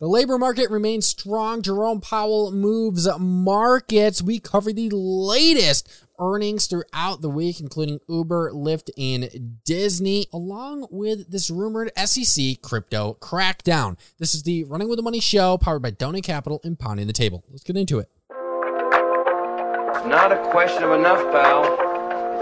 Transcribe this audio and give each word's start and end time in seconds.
The 0.00 0.06
labor 0.06 0.38
market 0.38 0.70
remains 0.70 1.06
strong. 1.06 1.60
Jerome 1.60 2.00
Powell 2.00 2.52
moves 2.52 3.08
markets. 3.18 4.22
We 4.22 4.38
cover 4.38 4.72
the 4.72 4.90
latest 4.90 5.88
earnings 6.20 6.68
throughout 6.68 7.20
the 7.20 7.28
week, 7.28 7.58
including 7.58 7.98
Uber, 8.08 8.52
Lyft, 8.52 8.90
and 8.96 9.58
Disney, 9.64 10.28
along 10.32 10.86
with 10.92 11.32
this 11.32 11.50
rumored 11.50 11.90
SEC 11.96 12.62
crypto 12.62 13.16
crackdown. 13.20 13.98
This 14.20 14.36
is 14.36 14.44
the 14.44 14.62
Running 14.64 14.88
with 14.88 14.98
the 14.98 15.02
Money 15.02 15.18
show 15.18 15.58
powered 15.58 15.82
by 15.82 15.90
Donate 15.90 16.22
Capital 16.22 16.60
and 16.62 16.78
Pounding 16.78 17.08
the 17.08 17.12
Table. 17.12 17.42
Let's 17.50 17.64
get 17.64 17.76
into 17.76 17.98
it. 17.98 18.08
It's 18.30 20.06
not 20.06 20.30
a 20.30 20.48
question 20.52 20.84
of 20.84 20.92
enough, 20.92 21.28
pal. 21.32 21.64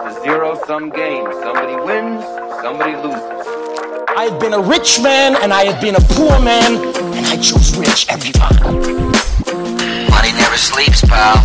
It's 0.07 0.19
a 0.19 0.21
zero 0.21 0.61
sum 0.67 0.91
game. 0.91 1.25
Somebody 1.41 1.75
wins, 1.75 2.23
somebody 2.61 2.97
loses. 2.97 3.56
I 4.17 4.25
have 4.25 4.41
been 4.41 4.55
a 4.55 4.61
rich 4.63 5.03
man 5.03 5.37
and 5.43 5.53
I 5.53 5.65
have 5.65 5.79
been 5.79 5.95
a 5.95 6.01
poor 6.01 6.41
man, 6.41 6.77
and 7.15 7.27
I 7.27 7.37
chose 7.37 7.77
rich 7.77 8.07
every 8.09 8.33
time. 8.33 8.63
Money 10.09 10.33
never 10.33 10.57
sleeps, 10.57 11.03
pal. 11.03 11.37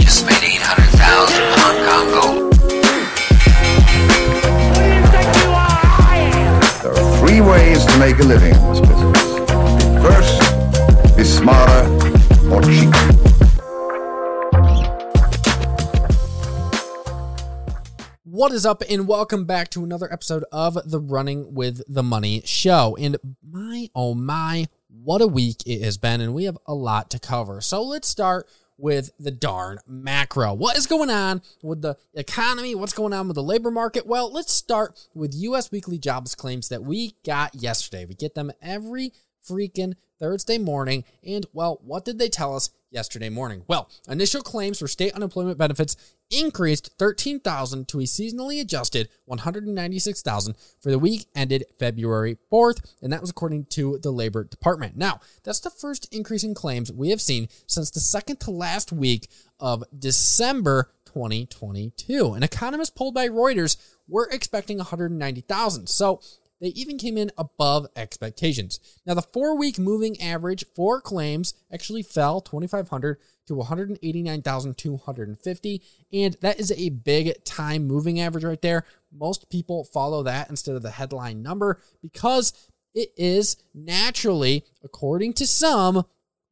Just 0.00 0.26
made 0.26 0.42
800,000 0.42 0.98
Hong 1.54 1.78
Kong 1.86 2.10
gold. 2.10 2.52
There 6.82 6.92
are 6.92 7.18
three 7.20 7.40
ways 7.40 7.84
to 7.84 7.98
make 8.00 8.18
a 8.18 8.24
living 8.24 8.52
in 8.52 8.68
this 8.70 8.80
business. 8.80 9.22
First, 10.02 10.40
be 11.16 11.22
smarter 11.22 11.86
or 12.50 12.62
cheaper. 12.62 13.03
What 18.44 18.52
is 18.52 18.66
up, 18.66 18.82
and 18.90 19.08
welcome 19.08 19.46
back 19.46 19.70
to 19.70 19.84
another 19.84 20.12
episode 20.12 20.44
of 20.52 20.76
the 20.84 21.00
Running 21.00 21.54
with 21.54 21.80
the 21.88 22.02
Money 22.02 22.42
show. 22.44 22.94
And 23.00 23.16
my, 23.42 23.88
oh 23.94 24.12
my, 24.12 24.68
what 24.90 25.22
a 25.22 25.26
week 25.26 25.62
it 25.64 25.82
has 25.82 25.96
been, 25.96 26.20
and 26.20 26.34
we 26.34 26.44
have 26.44 26.58
a 26.66 26.74
lot 26.74 27.10
to 27.12 27.18
cover. 27.18 27.62
So 27.62 27.82
let's 27.82 28.06
start 28.06 28.46
with 28.76 29.12
the 29.18 29.30
darn 29.30 29.78
macro. 29.86 30.52
What 30.52 30.76
is 30.76 30.86
going 30.86 31.08
on 31.08 31.40
with 31.62 31.80
the 31.80 31.96
economy? 32.12 32.74
What's 32.74 32.92
going 32.92 33.14
on 33.14 33.28
with 33.28 33.36
the 33.36 33.42
labor 33.42 33.70
market? 33.70 34.06
Well, 34.06 34.30
let's 34.30 34.52
start 34.52 35.08
with 35.14 35.32
U.S. 35.36 35.72
weekly 35.72 35.96
jobs 35.96 36.34
claims 36.34 36.68
that 36.68 36.84
we 36.84 37.14
got 37.24 37.54
yesterday. 37.54 38.04
We 38.04 38.14
get 38.14 38.34
them 38.34 38.52
every 38.60 39.14
freaking 39.48 39.94
Thursday 40.18 40.58
morning. 40.58 41.04
And 41.26 41.46
well, 41.54 41.80
what 41.82 42.04
did 42.04 42.18
they 42.18 42.28
tell 42.28 42.54
us 42.54 42.68
yesterday 42.94 43.28
morning? 43.28 43.64
Well, 43.66 43.90
initial 44.08 44.40
claims 44.40 44.78
for 44.78 44.88
state 44.88 45.12
unemployment 45.12 45.58
benefits 45.58 45.96
increased 46.30 46.90
13,000 46.98 47.88
to 47.88 48.00
a 48.00 48.04
seasonally 48.04 48.60
adjusted 48.60 49.08
196,000 49.26 50.54
for 50.80 50.90
the 50.90 50.98
week 50.98 51.26
ended 51.34 51.64
February 51.78 52.38
4th, 52.50 52.80
and 53.02 53.12
that 53.12 53.20
was 53.20 53.30
according 53.30 53.66
to 53.66 53.98
the 53.98 54.10
Labor 54.10 54.44
Department. 54.44 54.96
Now, 54.96 55.20
that's 55.42 55.60
the 55.60 55.70
first 55.70 56.08
increase 56.14 56.44
in 56.44 56.54
claims 56.54 56.92
we 56.92 57.10
have 57.10 57.20
seen 57.20 57.48
since 57.66 57.90
the 57.90 58.00
second 58.00 58.40
to 58.40 58.50
last 58.50 58.92
week 58.92 59.28
of 59.60 59.84
December 59.98 60.90
2022. 61.06 62.32
An 62.34 62.42
economist 62.42 62.94
polled 62.94 63.14
by 63.14 63.28
Reuters 63.28 63.76
were 64.08 64.28
expecting 64.30 64.78
190,000. 64.78 65.88
So 65.88 66.20
they 66.60 66.68
even 66.68 66.98
came 66.98 67.18
in 67.18 67.32
above 67.36 67.88
expectations. 67.96 68.78
Now, 69.06 69.14
the 69.14 69.22
four 69.22 69.56
week 69.56 69.78
moving 69.78 70.20
average 70.20 70.64
for 70.74 71.00
claims 71.00 71.54
actually 71.72 72.02
fell 72.02 72.40
2,500 72.40 73.18
to 73.46 73.54
189,250. 73.54 75.82
And 76.12 76.36
that 76.40 76.58
is 76.58 76.72
a 76.72 76.88
big 76.90 77.44
time 77.44 77.86
moving 77.86 78.20
average 78.20 78.44
right 78.44 78.60
there. 78.62 78.84
Most 79.12 79.50
people 79.50 79.84
follow 79.84 80.22
that 80.22 80.50
instead 80.50 80.76
of 80.76 80.82
the 80.82 80.90
headline 80.90 81.42
number 81.42 81.80
because 82.00 82.52
it 82.94 83.12
is 83.16 83.56
naturally, 83.74 84.64
according 84.82 85.34
to 85.34 85.46
some, 85.46 86.06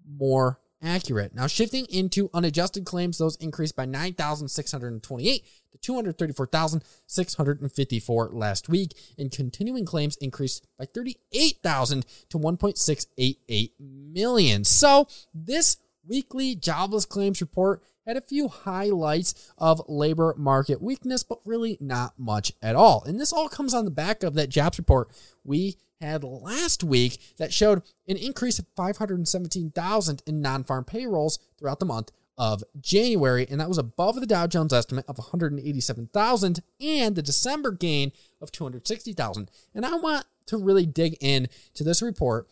more 0.07 0.61
accurate. 0.83 1.35
Now, 1.35 1.47
shifting 1.47 1.87
into 1.87 2.29
unadjusted 2.35 2.85
claims, 2.85 3.19
those 3.19 3.37
increased 3.37 3.77
by 3.77 3.87
9,628 3.87 5.45
to 5.73 5.79
234,654 5.79 8.31
last 8.33 8.69
week, 8.69 8.97
and 9.19 9.31
continuing 9.31 9.85
claims 9.85 10.17
increased 10.17 10.67
by 10.79 10.85
38,000 10.85 12.07
to 12.31 12.39
1.688 12.39 13.73
million. 13.79 14.65
So, 14.65 15.07
this 15.35 15.79
weekly 16.07 16.55
jobless 16.55 17.05
claims 17.05 17.41
report 17.41 17.83
had 18.07 18.17
a 18.17 18.21
few 18.21 18.49
highlights 18.49 19.53
of 19.59 19.83
labor 19.89 20.35
market 20.37 20.83
weakness, 20.83 21.23
but 21.23 21.41
really 21.45 21.79
not 21.81 22.15
much 22.19 22.53
at 22.61 22.75
all. 22.75 23.03
And 23.05 23.21
this 23.21 23.33
all 23.33 23.49
comes 23.49 23.75
on 23.75 23.85
the 23.85 23.91
back 23.91 24.23
of 24.23 24.35
that 24.35 24.49
jobs 24.49 24.79
report 24.79 25.11
we 25.45 25.77
had 26.01 26.25
last 26.25 26.83
week 26.83 27.21
that 27.39 27.53
showed 27.53 27.83
an 28.09 28.17
increase 28.17 28.59
of 28.59 28.67
517,000 28.77 30.23
in 30.27 30.43
non 30.43 30.65
farm 30.65 30.85
payrolls 30.85 31.39
throughout 31.59 31.79
the 31.79 31.87
month 31.87 32.11
of 32.39 32.65
January, 32.81 33.47
and 33.49 33.61
that 33.61 33.69
was 33.69 33.79
above 33.79 34.21
the 34.21 34.27
Dow 34.27 34.47
Jones 34.47 34.73
estimate 34.73 35.05
of 35.09 35.19
187,000 35.19 36.63
and 36.81 37.15
the 37.15 37.23
December 37.23 37.73
gain 37.73 38.13
of 38.41 38.51
260,000. 38.51 39.51
And 39.75 39.85
I 39.85 39.97
want 39.97 40.27
to 40.47 40.57
really 40.57 40.87
dig 40.87 41.17
in 41.21 41.49
to 41.75 41.85
this 41.85 42.03
report 42.03 42.49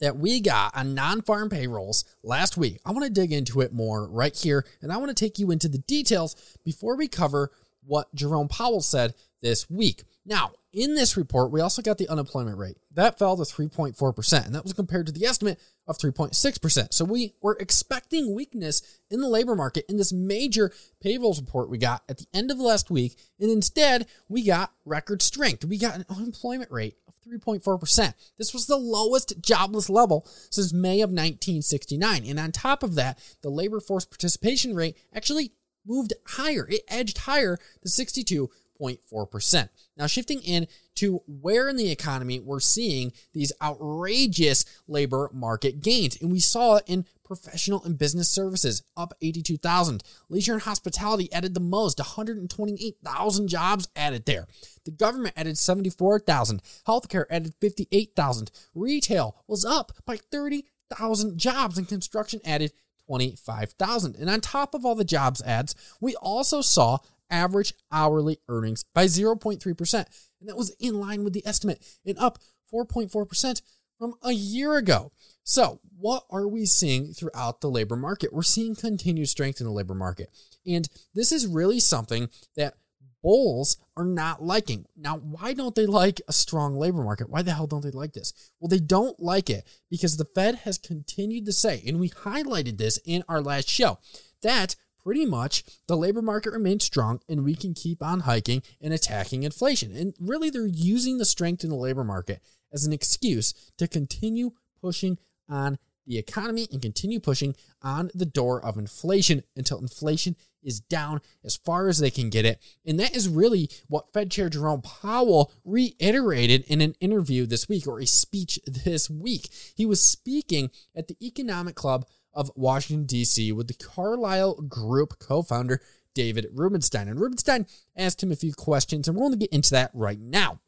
that 0.00 0.16
we 0.16 0.40
got 0.40 0.76
on 0.76 0.94
non 0.94 1.22
farm 1.22 1.48
payrolls 1.48 2.04
last 2.22 2.56
week. 2.56 2.80
I 2.84 2.92
want 2.92 3.04
to 3.04 3.10
dig 3.10 3.32
into 3.32 3.60
it 3.60 3.72
more 3.72 4.08
right 4.08 4.36
here, 4.36 4.66
and 4.82 4.92
I 4.92 4.96
want 4.96 5.08
to 5.08 5.24
take 5.24 5.38
you 5.38 5.50
into 5.50 5.68
the 5.68 5.78
details 5.78 6.58
before 6.64 6.96
we 6.96 7.08
cover 7.08 7.50
what 7.84 8.14
Jerome 8.14 8.48
Powell 8.48 8.80
said 8.80 9.14
this 9.40 9.68
week. 9.70 10.04
Now, 10.24 10.52
in 10.72 10.94
this 10.94 11.16
report, 11.16 11.50
we 11.50 11.60
also 11.60 11.82
got 11.82 11.98
the 11.98 12.08
unemployment 12.08 12.56
rate. 12.56 12.76
That 12.92 13.18
fell 13.18 13.36
to 13.36 13.42
3.4%, 13.42 14.46
and 14.46 14.54
that 14.54 14.62
was 14.62 14.72
compared 14.72 15.06
to 15.06 15.12
the 15.12 15.26
estimate 15.26 15.58
of 15.86 15.98
3.6%. 15.98 16.94
So 16.94 17.04
we 17.04 17.34
were 17.42 17.56
expecting 17.58 18.34
weakness 18.34 18.82
in 19.10 19.20
the 19.20 19.28
labor 19.28 19.56
market 19.56 19.84
in 19.88 19.96
this 19.96 20.12
major 20.12 20.72
payrolls 21.00 21.40
report 21.40 21.70
we 21.70 21.78
got 21.78 22.04
at 22.08 22.18
the 22.18 22.26
end 22.32 22.50
of 22.50 22.58
last 22.58 22.90
week, 22.90 23.16
and 23.40 23.50
instead, 23.50 24.06
we 24.28 24.44
got 24.44 24.72
record 24.84 25.22
strength. 25.22 25.64
We 25.64 25.78
got 25.78 25.96
an 25.96 26.04
unemployment 26.08 26.70
rate 26.70 26.96
of 27.08 27.14
3.4%. 27.28 28.14
This 28.38 28.54
was 28.54 28.66
the 28.66 28.76
lowest 28.76 29.40
jobless 29.40 29.90
level 29.90 30.26
since 30.50 30.72
May 30.72 31.00
of 31.00 31.10
1969. 31.10 32.24
And 32.24 32.38
on 32.38 32.52
top 32.52 32.82
of 32.82 32.94
that, 32.94 33.18
the 33.42 33.50
labor 33.50 33.80
force 33.80 34.04
participation 34.04 34.76
rate 34.76 34.96
actually 35.12 35.52
moved 35.84 36.12
higher. 36.26 36.66
It 36.68 36.82
edged 36.88 37.18
higher 37.18 37.58
to 37.82 37.88
62 37.88 38.50
0.4%. 38.80 39.68
Now, 39.96 40.06
shifting 40.06 40.40
in 40.42 40.66
to 40.96 41.22
where 41.26 41.68
in 41.68 41.76
the 41.76 41.90
economy 41.90 42.40
we're 42.40 42.60
seeing 42.60 43.12
these 43.32 43.52
outrageous 43.62 44.64
labor 44.88 45.30
market 45.32 45.80
gains. 45.80 46.20
And 46.20 46.32
we 46.32 46.40
saw 46.40 46.76
it 46.76 46.84
in 46.86 47.06
professional 47.24 47.84
and 47.84 47.96
business 47.96 48.28
services, 48.28 48.82
up 48.96 49.14
82,000. 49.22 50.02
Leisure 50.28 50.54
and 50.54 50.62
hospitality 50.62 51.32
added 51.32 51.54
the 51.54 51.60
most, 51.60 51.98
128,000 52.00 53.48
jobs 53.48 53.88
added 53.94 54.26
there. 54.26 54.48
The 54.84 54.90
government 54.90 55.34
added 55.36 55.56
74,000. 55.56 56.60
Healthcare 56.88 57.26
added 57.30 57.54
58,000. 57.60 58.50
Retail 58.74 59.36
was 59.46 59.64
up 59.64 59.92
by 60.04 60.16
30,000 60.16 61.38
jobs, 61.38 61.78
and 61.78 61.86
construction 61.86 62.40
added 62.44 62.72
25,000. 63.06 64.16
And 64.16 64.28
on 64.28 64.40
top 64.40 64.74
of 64.74 64.84
all 64.84 64.94
the 64.94 65.04
jobs 65.04 65.40
ads, 65.42 65.74
we 66.00 66.16
also 66.16 66.60
saw 66.60 66.98
average 67.30 67.74
hourly 67.92 68.38
earnings 68.48 68.84
by 68.94 69.06
0.3%. 69.06 69.94
And 70.40 70.48
that 70.48 70.56
was 70.56 70.70
in 70.80 71.00
line 71.00 71.24
with 71.24 71.32
the 71.32 71.46
estimate 71.46 71.84
and 72.04 72.18
up 72.18 72.38
4.4% 72.72 73.62
from 73.98 74.14
a 74.22 74.32
year 74.32 74.76
ago. 74.76 75.12
So, 75.44 75.80
what 75.98 76.24
are 76.30 76.48
we 76.48 76.64
seeing 76.64 77.12
throughout 77.12 77.60
the 77.60 77.70
labor 77.70 77.96
market? 77.96 78.32
We're 78.32 78.42
seeing 78.42 78.74
continued 78.74 79.28
strength 79.28 79.60
in 79.60 79.66
the 79.66 79.72
labor 79.72 79.94
market. 79.94 80.30
And 80.66 80.88
this 81.14 81.32
is 81.32 81.46
really 81.46 81.80
something 81.80 82.28
that 82.56 82.74
bulls 83.22 83.76
are 83.96 84.04
not 84.04 84.42
liking. 84.42 84.86
Now, 84.96 85.18
why 85.18 85.52
don't 85.52 85.74
they 85.74 85.86
like 85.86 86.20
a 86.28 86.32
strong 86.32 86.76
labor 86.76 87.02
market? 87.02 87.28
Why 87.28 87.42
the 87.42 87.52
hell 87.52 87.66
don't 87.66 87.82
they 87.82 87.90
like 87.90 88.12
this? 88.12 88.32
Well, 88.58 88.68
they 88.68 88.78
don't 88.78 89.20
like 89.20 89.50
it 89.50 89.68
because 89.90 90.16
the 90.16 90.24
Fed 90.24 90.56
has 90.56 90.78
continued 90.78 91.46
to 91.46 91.52
say, 91.52 91.82
and 91.86 92.00
we 92.00 92.08
highlighted 92.08 92.78
this 92.78 92.98
in 93.04 93.22
our 93.28 93.42
last 93.42 93.68
show, 93.68 93.98
that 94.42 94.76
pretty 95.02 95.26
much 95.26 95.64
the 95.86 95.96
labor 95.96 96.22
market 96.22 96.52
remains 96.52 96.84
strong 96.84 97.20
and 97.28 97.44
we 97.44 97.54
can 97.54 97.74
keep 97.74 98.02
on 98.02 98.20
hiking 98.20 98.62
and 98.80 98.92
attacking 98.92 99.42
inflation. 99.42 99.94
And 99.94 100.14
really, 100.18 100.50
they're 100.50 100.66
using 100.66 101.18
the 101.18 101.24
strength 101.24 101.64
in 101.64 101.70
the 101.70 101.76
labor 101.76 102.04
market 102.04 102.42
as 102.72 102.84
an 102.86 102.92
excuse 102.92 103.52
to 103.78 103.88
continue 103.88 104.52
pushing 104.80 105.18
on 105.48 105.78
the 106.06 106.18
economy 106.18 106.66
and 106.72 106.82
continue 106.82 107.20
pushing 107.20 107.54
on 107.82 108.10
the 108.14 108.26
door 108.26 108.64
of 108.64 108.76
inflation 108.76 109.42
until 109.56 109.78
inflation 109.78 110.34
is 110.62 110.80
down 110.80 111.20
as 111.44 111.56
far 111.56 111.88
as 111.88 111.98
they 111.98 112.10
can 112.10 112.30
get 112.30 112.44
it. 112.44 112.60
And 112.84 112.98
that 113.00 113.16
is 113.16 113.28
really 113.28 113.70
what 113.88 114.12
Fed 114.12 114.30
Chair 114.30 114.48
Jerome 114.48 114.82
Powell 114.82 115.52
reiterated 115.64 116.64
in 116.66 116.80
an 116.80 116.94
interview 117.00 117.46
this 117.46 117.68
week 117.68 117.86
or 117.86 118.00
a 118.00 118.06
speech 118.06 118.58
this 118.66 119.08
week. 119.08 119.48
He 119.74 119.86
was 119.86 120.02
speaking 120.02 120.70
at 120.94 121.08
the 121.08 121.16
Economic 121.24 121.76
Club 121.76 122.06
of 122.32 122.50
Washington, 122.54 123.06
D.C., 123.06 123.52
with 123.52 123.68
the 123.68 123.74
Carlyle 123.74 124.54
Group 124.62 125.18
co 125.18 125.42
founder, 125.42 125.80
David 126.14 126.46
Rubenstein. 126.52 127.08
And 127.08 127.20
Rubenstein 127.20 127.66
asked 127.96 128.22
him 128.22 128.32
a 128.32 128.36
few 128.36 128.52
questions, 128.52 129.08
and 129.08 129.16
we're 129.16 129.22
going 129.22 129.32
to 129.32 129.38
get 129.38 129.52
into 129.52 129.70
that 129.70 129.90
right 129.94 130.20
now. 130.20 130.60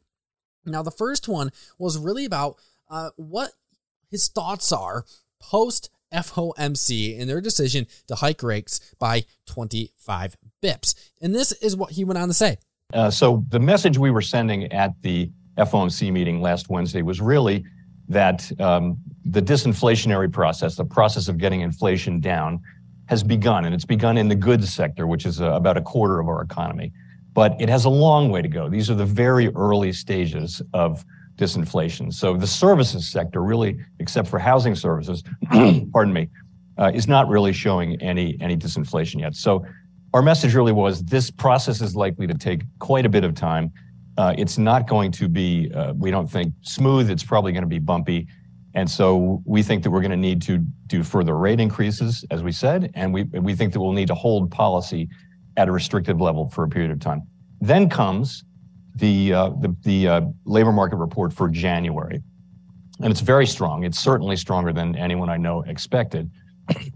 Now, 0.65 0.81
the 0.81 0.91
first 0.91 1.27
one 1.27 1.51
was 1.77 1.97
really 1.97 2.25
about 2.25 2.57
uh, 2.89 3.09
what 3.15 3.51
his 4.09 4.27
thoughts 4.27 4.71
are 4.71 5.05
post 5.39 5.89
FOMC 6.13 7.19
and 7.19 7.29
their 7.29 7.41
decision 7.41 7.87
to 8.07 8.15
hike 8.15 8.43
rates 8.43 8.79
by 8.99 9.25
25 9.47 10.37
bips. 10.61 10.95
And 11.21 11.33
this 11.33 11.51
is 11.53 11.75
what 11.75 11.91
he 11.91 12.03
went 12.03 12.19
on 12.19 12.27
to 12.27 12.33
say. 12.33 12.57
Uh, 12.93 13.09
so 13.09 13.43
the 13.49 13.59
message 13.59 13.97
we 13.97 14.11
were 14.11 14.21
sending 14.21 14.71
at 14.71 14.93
the 15.01 15.31
FOMC 15.57 16.11
meeting 16.11 16.41
last 16.41 16.69
Wednesday 16.69 17.01
was 17.01 17.19
really 17.19 17.65
that 18.09 18.51
um, 18.59 18.97
the 19.25 19.41
disinflationary 19.41 20.31
process, 20.31 20.75
the 20.75 20.85
process 20.85 21.27
of 21.27 21.37
getting 21.37 21.61
inflation 21.61 22.19
down, 22.19 22.61
has 23.07 23.23
begun, 23.23 23.65
and 23.65 23.75
it's 23.75 23.85
begun 23.85 24.17
in 24.17 24.27
the 24.27 24.35
goods 24.35 24.71
sector, 24.73 25.07
which 25.07 25.25
is 25.25 25.41
uh, 25.41 25.51
about 25.51 25.77
a 25.77 25.81
quarter 25.81 26.19
of 26.19 26.27
our 26.27 26.41
economy. 26.41 26.91
But 27.33 27.59
it 27.59 27.69
has 27.69 27.85
a 27.85 27.89
long 27.89 28.29
way 28.29 28.41
to 28.41 28.47
go. 28.47 28.69
These 28.69 28.89
are 28.89 28.95
the 28.95 29.05
very 29.05 29.49
early 29.55 29.91
stages 29.91 30.61
of 30.73 31.03
disinflation. 31.35 32.13
So 32.13 32.37
the 32.37 32.47
services 32.47 33.09
sector, 33.09 33.41
really, 33.41 33.79
except 33.99 34.27
for 34.27 34.39
housing 34.39 34.75
services, 34.75 35.23
pardon 35.91 36.13
me, 36.13 36.29
uh, 36.77 36.91
is 36.93 37.07
not 37.07 37.27
really 37.27 37.53
showing 37.53 38.01
any 38.01 38.37
any 38.39 38.57
disinflation 38.57 39.19
yet. 39.19 39.35
So 39.35 39.65
our 40.13 40.21
message 40.21 40.53
really 40.53 40.71
was 40.71 41.03
this 41.03 41.31
process 41.31 41.81
is 41.81 41.95
likely 41.95 42.27
to 42.27 42.35
take 42.35 42.63
quite 42.79 43.05
a 43.05 43.09
bit 43.09 43.23
of 43.23 43.33
time. 43.33 43.71
Uh, 44.17 44.33
it's 44.37 44.57
not 44.57 44.87
going 44.87 45.11
to 45.11 45.27
be, 45.27 45.71
uh, 45.73 45.93
we 45.93 46.11
don't 46.11 46.29
think, 46.29 46.53
smooth. 46.61 47.09
It's 47.09 47.23
probably 47.23 47.51
going 47.51 47.63
to 47.63 47.67
be 47.69 47.79
bumpy. 47.79 48.27
And 48.75 48.89
so 48.89 49.41
we 49.45 49.61
think 49.61 49.83
that 49.83 49.91
we're 49.91 50.01
going 50.01 50.11
to 50.11 50.17
need 50.17 50.41
to 50.43 50.59
do 50.87 51.03
further 51.03 51.37
rate 51.37 51.59
increases, 51.59 52.25
as 52.31 52.43
we 52.43 52.51
said, 52.51 52.91
and 52.95 53.13
we, 53.13 53.55
think 53.55 53.73
that 53.73 53.79
we'll 53.79 53.91
need 53.91 54.07
to 54.07 54.15
hold 54.15 54.49
policy 54.51 55.09
at 55.57 55.67
a 55.67 55.71
restrictive 55.71 56.19
level 56.19 56.49
for 56.49 56.63
a 56.63 56.69
period 56.69 56.91
of 56.91 56.99
time. 56.99 57.21
Then 57.61 57.89
comes 57.89 58.43
the, 58.95 59.33
uh, 59.33 60.21
labor 60.45 60.71
market 60.71 60.97
report 60.97 61.33
for 61.33 61.47
January. 61.49 62.21
And 63.01 63.11
it's 63.11 63.21
very 63.21 63.47
strong. 63.47 63.83
It's 63.83 63.99
certainly 63.99 64.35
stronger 64.37 64.73
than 64.73 64.95
anyone 64.95 65.29
I 65.29 65.37
know 65.37 65.61
expected. 65.63 66.29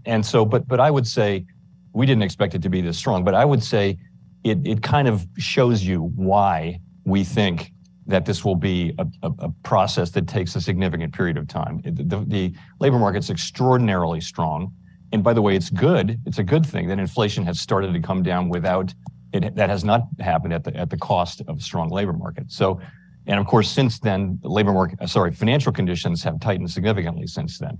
and 0.04 0.24
so, 0.24 0.44
but, 0.44 0.80
I 0.80 0.90
would 0.90 1.06
say 1.06 1.46
we 1.92 2.06
didn't 2.06 2.22
expect 2.22 2.54
it 2.54 2.62
to 2.62 2.70
be 2.70 2.80
this 2.80 2.96
strong, 2.96 3.24
but 3.24 3.34
I 3.34 3.44
would 3.44 3.62
say 3.62 3.98
it 4.44 4.82
kind 4.82 5.08
of 5.08 5.26
shows 5.36 5.82
you 5.82 6.12
why 6.14 6.80
we 7.08 7.24
think 7.24 7.72
that 8.06 8.24
this 8.24 8.44
will 8.44 8.56
be 8.56 8.94
a, 8.98 9.06
a, 9.22 9.30
a 9.40 9.50
process 9.62 10.10
that 10.10 10.26
takes 10.26 10.56
a 10.56 10.60
significant 10.60 11.12
period 11.14 11.36
of 11.36 11.46
time. 11.46 11.80
The, 11.84 12.24
the 12.26 12.54
labor 12.80 12.98
market's 12.98 13.30
extraordinarily 13.30 14.20
strong. 14.20 14.72
And 15.12 15.22
by 15.22 15.34
the 15.34 15.42
way, 15.42 15.56
it's 15.56 15.70
good. 15.70 16.20
It's 16.26 16.38
a 16.38 16.42
good 16.42 16.64
thing 16.64 16.88
that 16.88 16.98
inflation 16.98 17.44
has 17.44 17.60
started 17.60 17.92
to 17.92 18.00
come 18.00 18.22
down 18.22 18.48
without 18.48 18.94
it. 19.32 19.54
That 19.54 19.70
has 19.70 19.84
not 19.84 20.02
happened 20.20 20.54
at 20.54 20.64
the 20.64 20.74
at 20.76 20.90
the 20.90 20.96
cost 20.96 21.42
of 21.48 21.58
a 21.58 21.60
strong 21.60 21.88
labor 21.90 22.12
market. 22.12 22.50
So, 22.50 22.80
and 23.26 23.38
of 23.38 23.46
course, 23.46 23.70
since 23.70 23.98
then, 23.98 24.38
labor 24.42 24.72
market, 24.72 25.00
uh, 25.00 25.06
sorry, 25.06 25.32
financial 25.32 25.72
conditions 25.72 26.22
have 26.24 26.40
tightened 26.40 26.70
significantly 26.70 27.26
since 27.26 27.58
then. 27.58 27.78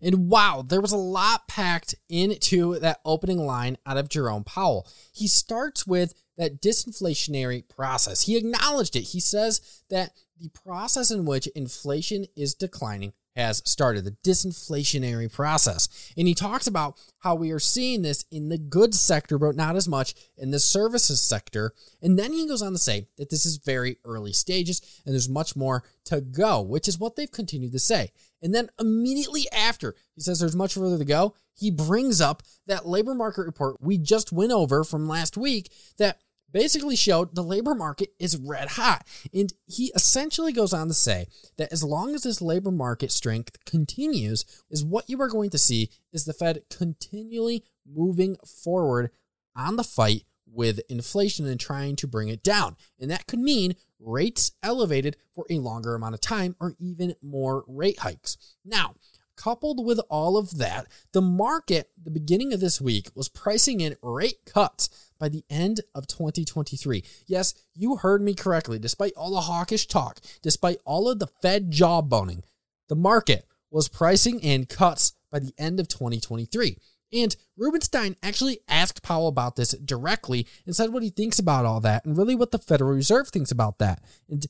And 0.00 0.28
wow, 0.28 0.64
there 0.66 0.80
was 0.80 0.92
a 0.92 0.96
lot 0.96 1.48
packed 1.48 1.94
into 2.08 2.78
that 2.80 3.00
opening 3.04 3.38
line 3.38 3.78
out 3.86 3.96
of 3.96 4.08
Jerome 4.08 4.44
Powell. 4.44 4.88
He 5.12 5.26
starts 5.26 5.86
with 5.86 6.14
that 6.36 6.60
disinflationary 6.60 7.66
process. 7.68 8.22
He 8.22 8.36
acknowledged 8.36 8.94
it. 8.94 9.02
He 9.02 9.20
says 9.20 9.82
that 9.88 10.12
the 10.38 10.50
process 10.50 11.10
in 11.10 11.24
which 11.24 11.46
inflation 11.48 12.26
is 12.36 12.54
declining 12.54 13.14
has 13.36 13.62
started, 13.66 14.04
the 14.04 14.16
disinflationary 14.24 15.30
process. 15.30 16.12
And 16.16 16.26
he 16.26 16.34
talks 16.34 16.66
about 16.66 16.98
how 17.18 17.34
we 17.34 17.52
are 17.52 17.58
seeing 17.58 18.02
this 18.02 18.24
in 18.30 18.48
the 18.48 18.58
goods 18.58 18.98
sector, 18.98 19.38
but 19.38 19.56
not 19.56 19.76
as 19.76 19.86
much 19.86 20.14
in 20.38 20.50
the 20.50 20.58
services 20.58 21.20
sector. 21.20 21.72
And 22.00 22.18
then 22.18 22.32
he 22.32 22.48
goes 22.48 22.62
on 22.62 22.72
to 22.72 22.78
say 22.78 23.08
that 23.18 23.28
this 23.28 23.44
is 23.44 23.58
very 23.58 23.98
early 24.04 24.32
stages 24.32 24.80
and 25.04 25.14
there's 25.14 25.28
much 25.28 25.54
more 25.54 25.84
to 26.06 26.22
go, 26.22 26.62
which 26.62 26.88
is 26.88 26.98
what 26.98 27.16
they've 27.16 27.30
continued 27.30 27.72
to 27.72 27.78
say. 27.78 28.10
And 28.42 28.54
then 28.54 28.68
immediately 28.78 29.46
after 29.52 29.94
he 30.14 30.20
says 30.20 30.40
there's 30.40 30.56
much 30.56 30.74
further 30.74 30.98
to 30.98 31.04
go, 31.04 31.34
he 31.54 31.70
brings 31.70 32.20
up 32.20 32.42
that 32.66 32.86
labor 32.86 33.14
market 33.14 33.46
report 33.46 33.76
we 33.80 33.98
just 33.98 34.32
went 34.32 34.52
over 34.52 34.84
from 34.84 35.08
last 35.08 35.36
week 35.36 35.72
that 35.98 36.18
basically 36.52 36.96
showed 36.96 37.34
the 37.34 37.42
labor 37.42 37.74
market 37.74 38.10
is 38.18 38.38
red 38.38 38.68
hot. 38.68 39.06
And 39.34 39.52
he 39.66 39.92
essentially 39.94 40.52
goes 40.52 40.72
on 40.72 40.88
to 40.88 40.94
say 40.94 41.26
that 41.56 41.72
as 41.72 41.84
long 41.84 42.14
as 42.14 42.22
this 42.22 42.40
labor 42.40 42.70
market 42.70 43.12
strength 43.12 43.64
continues, 43.64 44.44
is 44.70 44.84
what 44.84 45.08
you 45.10 45.20
are 45.20 45.28
going 45.28 45.50
to 45.50 45.58
see 45.58 45.90
is 46.12 46.24
the 46.24 46.32
Fed 46.32 46.62
continually 46.70 47.64
moving 47.86 48.36
forward 48.46 49.10
on 49.54 49.76
the 49.76 49.84
fight 49.84 50.24
with 50.46 50.80
inflation 50.88 51.46
and 51.46 51.60
trying 51.60 51.96
to 51.96 52.06
bring 52.06 52.28
it 52.28 52.42
down. 52.42 52.76
And 52.98 53.10
that 53.10 53.26
could 53.26 53.40
mean 53.40 53.74
rates 54.00 54.52
elevated 54.62 55.16
for 55.34 55.46
a 55.50 55.58
longer 55.58 55.94
amount 55.94 56.14
of 56.14 56.20
time 56.20 56.56
or 56.60 56.74
even 56.78 57.14
more 57.22 57.64
rate 57.66 58.00
hikes. 58.00 58.36
Now, 58.64 58.94
coupled 59.36 59.84
with 59.84 60.00
all 60.08 60.36
of 60.36 60.58
that, 60.58 60.86
the 61.12 61.22
market, 61.22 61.90
the 62.02 62.10
beginning 62.10 62.52
of 62.52 62.60
this 62.60 62.80
week, 62.80 63.10
was 63.14 63.28
pricing 63.28 63.80
in 63.80 63.96
rate 64.02 64.38
cuts 64.46 65.10
by 65.18 65.28
the 65.28 65.44
end 65.48 65.80
of 65.94 66.06
2023. 66.06 67.04
Yes, 67.26 67.54
you 67.74 67.96
heard 67.96 68.22
me 68.22 68.34
correctly. 68.34 68.78
Despite 68.78 69.12
all 69.16 69.30
the 69.30 69.42
hawkish 69.42 69.86
talk, 69.86 70.20
despite 70.42 70.78
all 70.84 71.08
of 71.08 71.18
the 71.18 71.28
Fed 71.42 71.70
jawboning, 71.70 72.42
the 72.88 72.96
market 72.96 73.46
was 73.70 73.88
pricing 73.88 74.40
in 74.40 74.66
cuts 74.66 75.12
by 75.30 75.38
the 75.38 75.52
end 75.58 75.80
of 75.80 75.88
2023. 75.88 76.78
And 77.12 77.36
Rubenstein 77.56 78.16
actually 78.22 78.60
asked 78.68 79.02
Powell 79.02 79.28
about 79.28 79.56
this 79.56 79.72
directly 79.72 80.46
and 80.66 80.74
said 80.74 80.92
what 80.92 81.02
he 81.02 81.10
thinks 81.10 81.38
about 81.38 81.64
all 81.64 81.80
that 81.80 82.04
and 82.04 82.16
really 82.16 82.34
what 82.34 82.50
the 82.50 82.58
Federal 82.58 82.92
Reserve 82.92 83.28
thinks 83.28 83.50
about 83.50 83.78
that. 83.78 84.02
And 84.28 84.44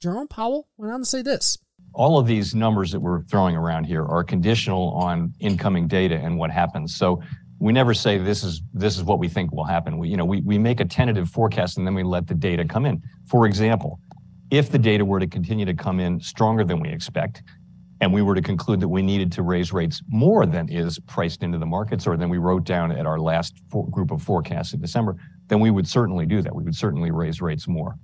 Jerome 0.00 0.28
Powell 0.28 0.68
went 0.76 0.92
on 0.92 1.00
to 1.00 1.06
say 1.06 1.22
this. 1.22 1.58
All 1.94 2.18
of 2.18 2.26
these 2.26 2.54
numbers 2.54 2.92
that 2.92 3.00
we're 3.00 3.22
throwing 3.22 3.56
around 3.56 3.84
here 3.84 4.04
are 4.04 4.22
conditional 4.22 4.90
on 4.90 5.32
incoming 5.40 5.88
data 5.88 6.16
and 6.16 6.38
what 6.38 6.50
happens. 6.50 6.94
So 6.94 7.22
we 7.58 7.72
never 7.72 7.94
say 7.94 8.18
this 8.18 8.44
is 8.44 8.62
this 8.74 8.96
is 8.96 9.02
what 9.02 9.18
we 9.18 9.28
think 9.28 9.52
will 9.52 9.64
happen. 9.64 9.96
We 9.98 10.08
you 10.08 10.16
know 10.16 10.24
we 10.24 10.42
we 10.42 10.58
make 10.58 10.80
a 10.80 10.84
tentative 10.84 11.30
forecast 11.30 11.78
and 11.78 11.86
then 11.86 11.94
we 11.94 12.02
let 12.02 12.26
the 12.26 12.34
data 12.34 12.66
come 12.66 12.84
in. 12.84 13.02
For 13.26 13.46
example, 13.46 13.98
if 14.50 14.70
the 14.70 14.78
data 14.78 15.04
were 15.04 15.20
to 15.20 15.26
continue 15.26 15.64
to 15.64 15.74
come 15.74 15.98
in 16.00 16.20
stronger 16.20 16.64
than 16.64 16.80
we 16.80 16.90
expect, 16.90 17.42
and 18.00 18.12
we 18.12 18.22
were 18.22 18.34
to 18.34 18.42
conclude 18.42 18.80
that 18.80 18.88
we 18.88 19.02
needed 19.02 19.32
to 19.32 19.42
raise 19.42 19.72
rates 19.72 20.02
more 20.08 20.46
than 20.46 20.68
is 20.68 20.98
priced 21.00 21.42
into 21.42 21.58
the 21.58 21.66
markets 21.66 22.06
or 22.06 22.16
than 22.16 22.28
we 22.28 22.38
wrote 22.38 22.64
down 22.64 22.92
at 22.92 23.06
our 23.06 23.18
last 23.18 23.54
group 23.90 24.10
of 24.10 24.22
forecasts 24.22 24.72
in 24.72 24.80
December, 24.80 25.16
then 25.48 25.60
we 25.60 25.70
would 25.70 25.88
certainly 25.88 26.26
do 26.26 26.42
that. 26.42 26.54
We 26.54 26.62
would 26.62 26.76
certainly 26.76 27.10
raise 27.10 27.40
rates 27.40 27.66
more. 27.66 27.96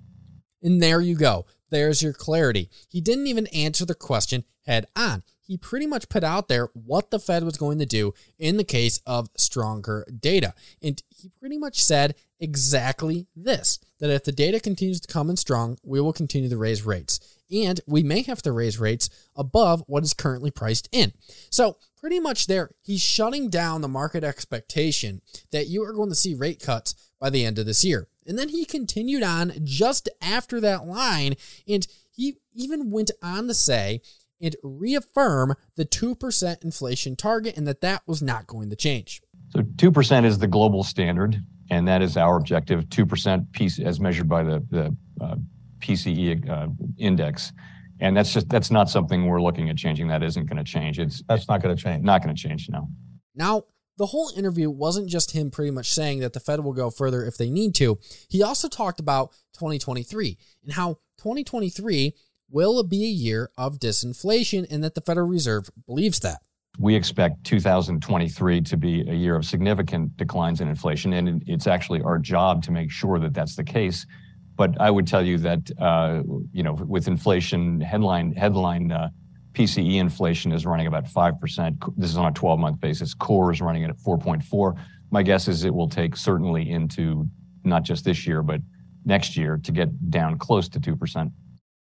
And 0.62 0.82
there 0.82 1.00
you 1.00 1.16
go. 1.16 1.46
There's 1.70 2.02
your 2.02 2.12
clarity. 2.12 2.70
He 2.88 3.00
didn't 3.00 3.26
even 3.26 3.46
answer 3.48 3.84
the 3.84 3.94
question 3.94 4.44
head 4.64 4.86
on 4.94 5.22
he 5.52 5.58
pretty 5.58 5.86
much 5.86 6.08
put 6.08 6.24
out 6.24 6.48
there 6.48 6.68
what 6.72 7.10
the 7.10 7.18
Fed 7.18 7.44
was 7.44 7.58
going 7.58 7.78
to 7.78 7.84
do 7.84 8.14
in 8.38 8.56
the 8.56 8.64
case 8.64 9.00
of 9.06 9.28
stronger 9.36 10.06
data. 10.19 10.55
And 10.81 11.02
he 11.10 11.31
pretty 11.38 11.58
much 11.58 11.82
said 11.82 12.14
exactly 12.40 13.26
this 13.36 13.78
that 13.98 14.10
if 14.10 14.24
the 14.24 14.32
data 14.32 14.58
continues 14.58 15.00
to 15.00 15.12
come 15.12 15.28
in 15.28 15.36
strong, 15.36 15.78
we 15.82 16.00
will 16.00 16.14
continue 16.14 16.48
to 16.48 16.56
raise 16.56 16.86
rates. 16.86 17.20
And 17.52 17.80
we 17.86 18.02
may 18.02 18.22
have 18.22 18.42
to 18.42 18.52
raise 18.52 18.78
rates 18.78 19.10
above 19.36 19.82
what 19.86 20.02
is 20.02 20.14
currently 20.14 20.50
priced 20.50 20.88
in. 20.90 21.12
So, 21.50 21.76
pretty 22.00 22.18
much 22.18 22.46
there, 22.46 22.70
he's 22.82 23.00
shutting 23.00 23.50
down 23.50 23.80
the 23.80 23.88
market 23.88 24.24
expectation 24.24 25.20
that 25.50 25.68
you 25.68 25.84
are 25.84 25.92
going 25.92 26.08
to 26.08 26.14
see 26.14 26.34
rate 26.34 26.60
cuts 26.60 26.94
by 27.20 27.30
the 27.30 27.44
end 27.44 27.58
of 27.58 27.66
this 27.66 27.84
year. 27.84 28.08
And 28.26 28.38
then 28.38 28.48
he 28.48 28.64
continued 28.64 29.22
on 29.22 29.52
just 29.64 30.08
after 30.20 30.60
that 30.60 30.86
line, 30.86 31.34
and 31.68 31.86
he 32.10 32.36
even 32.54 32.90
went 32.90 33.10
on 33.22 33.48
to 33.48 33.54
say 33.54 34.00
and 34.40 34.56
reaffirm 34.62 35.54
the 35.76 35.84
2% 35.84 36.64
inflation 36.64 37.16
target 37.16 37.56
and 37.56 37.66
that 37.66 37.80
that 37.80 38.02
was 38.06 38.20
not 38.20 38.46
going 38.46 38.68
to 38.70 38.76
change. 38.76 39.22
So 39.50 39.60
2% 39.60 40.24
is 40.24 40.38
the 40.38 40.48
global 40.48 40.82
standard, 40.82 41.36
and 41.70 41.86
that 41.86 42.02
is 42.02 42.16
our 42.16 42.36
objective 42.36 42.84
2% 42.86 43.52
piece 43.52 43.78
as 43.78 44.00
measured 44.00 44.28
by 44.28 44.42
the, 44.42 44.64
the 44.70 44.96
uh, 45.20 45.36
PCE 45.82 46.48
uh, 46.48 46.69
index. 46.96 47.53
And 48.01 48.17
that's 48.17 48.32
just 48.32 48.48
that's 48.48 48.70
not 48.70 48.89
something 48.89 49.27
we're 49.27 49.43
looking 49.43 49.69
at 49.69 49.77
changing. 49.77 50.08
That 50.08 50.22
isn't 50.22 50.46
going 50.46 50.56
to 50.56 50.65
change. 50.65 50.98
It's 50.98 51.22
that's 51.29 51.48
not 51.48 51.62
going 51.62 51.77
to 51.77 51.81
change. 51.81 52.03
Not 52.03 52.22
going 52.22 52.34
to 52.34 52.41
change. 52.41 52.69
No. 52.69 52.89
Now, 53.34 53.65
the 53.98 54.06
whole 54.06 54.32
interview 54.36 54.70
wasn't 54.70 55.08
just 55.08 55.32
him 55.32 55.51
pretty 55.51 55.70
much 55.70 55.91
saying 55.91 56.20
that 56.20 56.32
the 56.32 56.41
Fed 56.41 56.60
will 56.60 56.72
go 56.72 56.91
further 56.91 57.24
if 57.24 57.36
they 57.36 57.51
need 57.51 57.74
to. 57.77 57.98
He 58.29 58.43
also 58.43 58.69
talked 58.69 58.98
about 58.98 59.32
2023 59.55 60.39
and 60.65 60.72
how 60.72 60.94
2023 61.19 62.15
will 62.51 62.82
be 62.82 63.05
a 63.05 63.08
year 63.08 63.51
of 63.56 63.79
disinflation 63.79 64.67
and 64.70 64.82
that 64.82 64.94
the 64.94 65.01
Federal 65.01 65.29
Reserve 65.29 65.70
believes 65.86 66.20
that. 66.20 66.41
We 66.79 66.94
expect 66.94 67.44
2023 67.44 68.62
to 68.62 68.77
be 68.77 69.03
a 69.08 69.15
year 69.15 69.36
of 69.36 69.44
significant 69.44 70.17
declines 70.17 70.60
in 70.62 70.69
inflation, 70.69 71.12
and 71.12 71.43
it's 71.46 71.67
actually 71.67 72.01
our 72.01 72.19
job 72.19 72.62
to 72.65 72.72
make 72.72 72.91
sure 72.91 73.19
that 73.19 73.34
that's 73.34 73.56
the 73.56 73.65
case. 73.65 74.06
But 74.56 74.80
I 74.80 74.90
would 74.90 75.06
tell 75.06 75.24
you 75.24 75.38
that 75.38 75.70
uh, 75.78 76.22
you 76.52 76.62
know, 76.62 76.74
with 76.74 77.08
inflation 77.08 77.80
headline 77.80 78.32
headline 78.32 78.92
uh, 78.92 79.08
PCE 79.54 79.96
inflation 79.96 80.52
is 80.52 80.66
running 80.66 80.86
about 80.86 81.08
five 81.08 81.40
percent. 81.40 81.76
This 81.96 82.10
is 82.10 82.16
on 82.16 82.26
a 82.26 82.32
12-month 82.32 82.80
basis. 82.80 83.14
Core 83.14 83.52
is 83.52 83.60
running 83.60 83.84
at 83.84 83.96
4.4. 83.96 84.76
My 85.10 85.22
guess 85.22 85.48
is 85.48 85.64
it 85.64 85.74
will 85.74 85.88
take 85.88 86.16
certainly 86.16 86.70
into 86.70 87.28
not 87.64 87.82
just 87.82 88.04
this 88.04 88.26
year, 88.26 88.42
but 88.42 88.60
next 89.04 89.36
year 89.36 89.58
to 89.62 89.72
get 89.72 90.10
down 90.10 90.38
close 90.38 90.68
to 90.70 90.80
two 90.80 90.96
percent. 90.96 91.32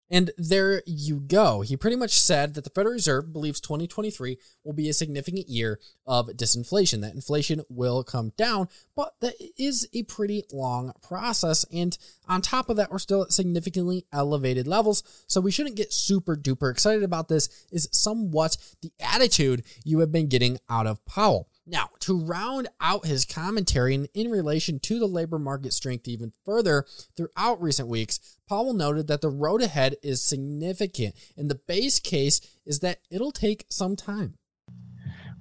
And 0.10 0.32
there 0.38 0.84
you 0.86 1.20
go. 1.20 1.62
He 1.62 1.76
pretty 1.76 1.98
much 1.98 2.20
said 2.22 2.54
that 2.54 2.64
the 2.64 2.70
Federal 2.70 2.94
Reserve 2.94 3.34
believes 3.34 3.60
2023 3.60 4.38
will 4.64 4.74
be 4.74 4.88
a 4.88 4.94
significant 4.94 5.50
year 5.50 5.80
of 6.06 6.28
disinflation, 6.28 7.02
that 7.02 7.14
inflation 7.14 7.62
will 7.70 8.04
come 8.04 8.32
down, 8.38 8.70
but 8.96 9.16
that 9.20 9.34
is 9.58 9.88
a 9.94 10.04
pretty 10.04 10.44
long 10.52 10.94
process. 11.02 11.66
And 11.74 11.98
on 12.28 12.42
top 12.42 12.70
of 12.70 12.78
that, 12.78 12.92
we're 12.92 13.00
still 13.00 13.24
at 13.24 13.34
significantly 13.34 14.06
elevated 14.14 14.66
levels. 14.66 15.04
So 15.28 15.42
we 15.42 15.52
shouldn't 15.52 15.76
get 15.76 15.92
super 15.92 16.38
duper 16.38 16.72
excited 16.72 17.04
about 17.04 17.28
this, 17.28 17.66
is 17.72 17.90
somewhat 17.92 18.56
the 18.82 18.92
attitude 19.00 19.64
you 19.84 20.00
have 20.00 20.12
been 20.12 20.28
getting 20.28 20.58
out 20.70 20.88
of 20.88 21.04
Powell. 21.06 21.50
Now, 21.70 21.90
to 22.00 22.18
round 22.18 22.70
out 22.80 23.06
his 23.06 23.26
commentary 23.26 23.94
in, 23.94 24.08
in 24.14 24.32
relation 24.32 24.80
to 24.80 25.00
the 25.00 25.06
labor 25.06 25.38
market 25.38 25.74
strength 25.74 26.08
even 26.08 26.32
further 26.46 26.86
throughout 27.18 27.62
recent 27.62 27.90
weeks, 27.90 28.38
Powell 28.48 28.74
noted 28.74 29.08
that 29.08 29.20
the 29.20 29.30
road 29.30 29.62
ahead 29.62 29.98
is 30.02 30.22
significant, 30.22 31.14
and 31.36 31.50
the 31.50 31.60
base 31.68 32.00
case 32.00 32.40
is 32.66 32.80
that 32.80 33.00
it'll 33.12 33.34
take 33.34 33.66
some 33.68 33.98
time. 33.98 34.36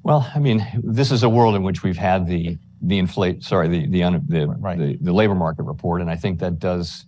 Well, 0.02 0.28
I 0.34 0.40
mean, 0.40 0.66
this 0.82 1.12
is 1.12 1.22
a 1.22 1.28
world 1.28 1.54
in 1.54 1.62
which 1.62 1.82
we've 1.84 1.96
had 1.96 2.26
the 2.26 2.58
the 2.82 2.98
inflate, 2.98 3.42
sorry, 3.44 3.68
the 3.68 3.86
the 3.86 4.22
the, 4.28 4.46
right. 4.46 4.78
the, 4.78 4.98
the 5.00 5.12
labor 5.12 5.34
market 5.34 5.62
report, 5.62 6.00
and 6.00 6.10
I 6.10 6.16
think 6.16 6.40
that 6.40 6.58
does, 6.58 7.06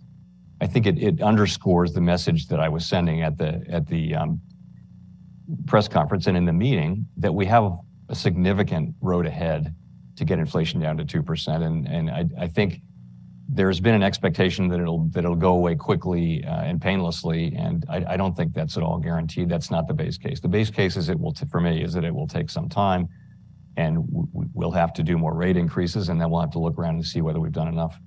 I 0.61 0.67
think 0.67 0.85
it, 0.85 0.97
it 0.97 1.21
underscores 1.21 1.93
the 1.93 2.01
message 2.01 2.47
that 2.47 2.59
I 2.59 2.69
was 2.69 2.85
sending 2.85 3.21
at 3.21 3.37
the 3.37 3.63
at 3.69 3.87
the 3.87 4.15
um, 4.15 4.41
press 5.65 5.87
conference 5.87 6.27
and 6.27 6.37
in 6.37 6.45
the 6.45 6.53
meeting 6.53 7.05
that 7.17 7.33
we 7.33 7.45
have 7.45 7.73
a 8.09 8.15
significant 8.15 8.95
road 9.01 9.25
ahead 9.25 9.73
to 10.15 10.25
get 10.25 10.39
inflation 10.39 10.79
down 10.79 10.97
to 10.97 11.05
2%. 11.05 11.65
And, 11.65 11.87
and 11.87 12.09
I, 12.09 12.25
I 12.37 12.47
think 12.47 12.81
there's 13.51 13.79
been 13.79 13.95
an 13.95 14.03
expectation 14.03 14.67
that 14.67 14.79
it'll 14.79 15.07
that 15.09 15.23
it'll 15.23 15.35
go 15.35 15.53
away 15.53 15.75
quickly 15.75 16.43
uh, 16.45 16.61
and 16.61 16.79
painlessly, 16.79 17.55
and 17.57 17.83
I, 17.89 18.05
I, 18.09 18.17
don't 18.17 18.37
think 18.37 18.53
that's 18.53 18.77
at 18.77 18.83
all 18.83 18.99
guaranteed. 18.99 19.49
That's 19.49 19.71
not 19.71 19.87
the 19.87 19.93
base 19.93 20.19
case. 20.19 20.39
The 20.39 20.47
base 20.47 20.69
case 20.69 20.95
is 20.95 21.09
it 21.09 21.19
will, 21.19 21.33
t- 21.33 21.47
for 21.49 21.59
me, 21.59 21.83
is 21.83 21.93
that 21.93 22.03
it 22.03 22.13
will 22.13 22.27
take 22.27 22.51
some 22.51 22.69
time, 22.69 23.07
and 23.75 24.07
w- 24.07 24.27
we'll 24.53 24.71
have 24.71 24.93
to 24.93 25.03
do 25.03 25.17
more 25.17 25.33
rate 25.33 25.57
increases, 25.57 26.09
and 26.09 26.21
then 26.21 26.29
we'll 26.29 26.41
have 26.41 26.51
to 26.51 26.59
look 26.59 26.77
around 26.77 26.95
and 26.95 27.05
see 27.05 27.21
whether 27.21 27.39
we've 27.39 27.51
done 27.51 27.67
enough. 27.67 27.99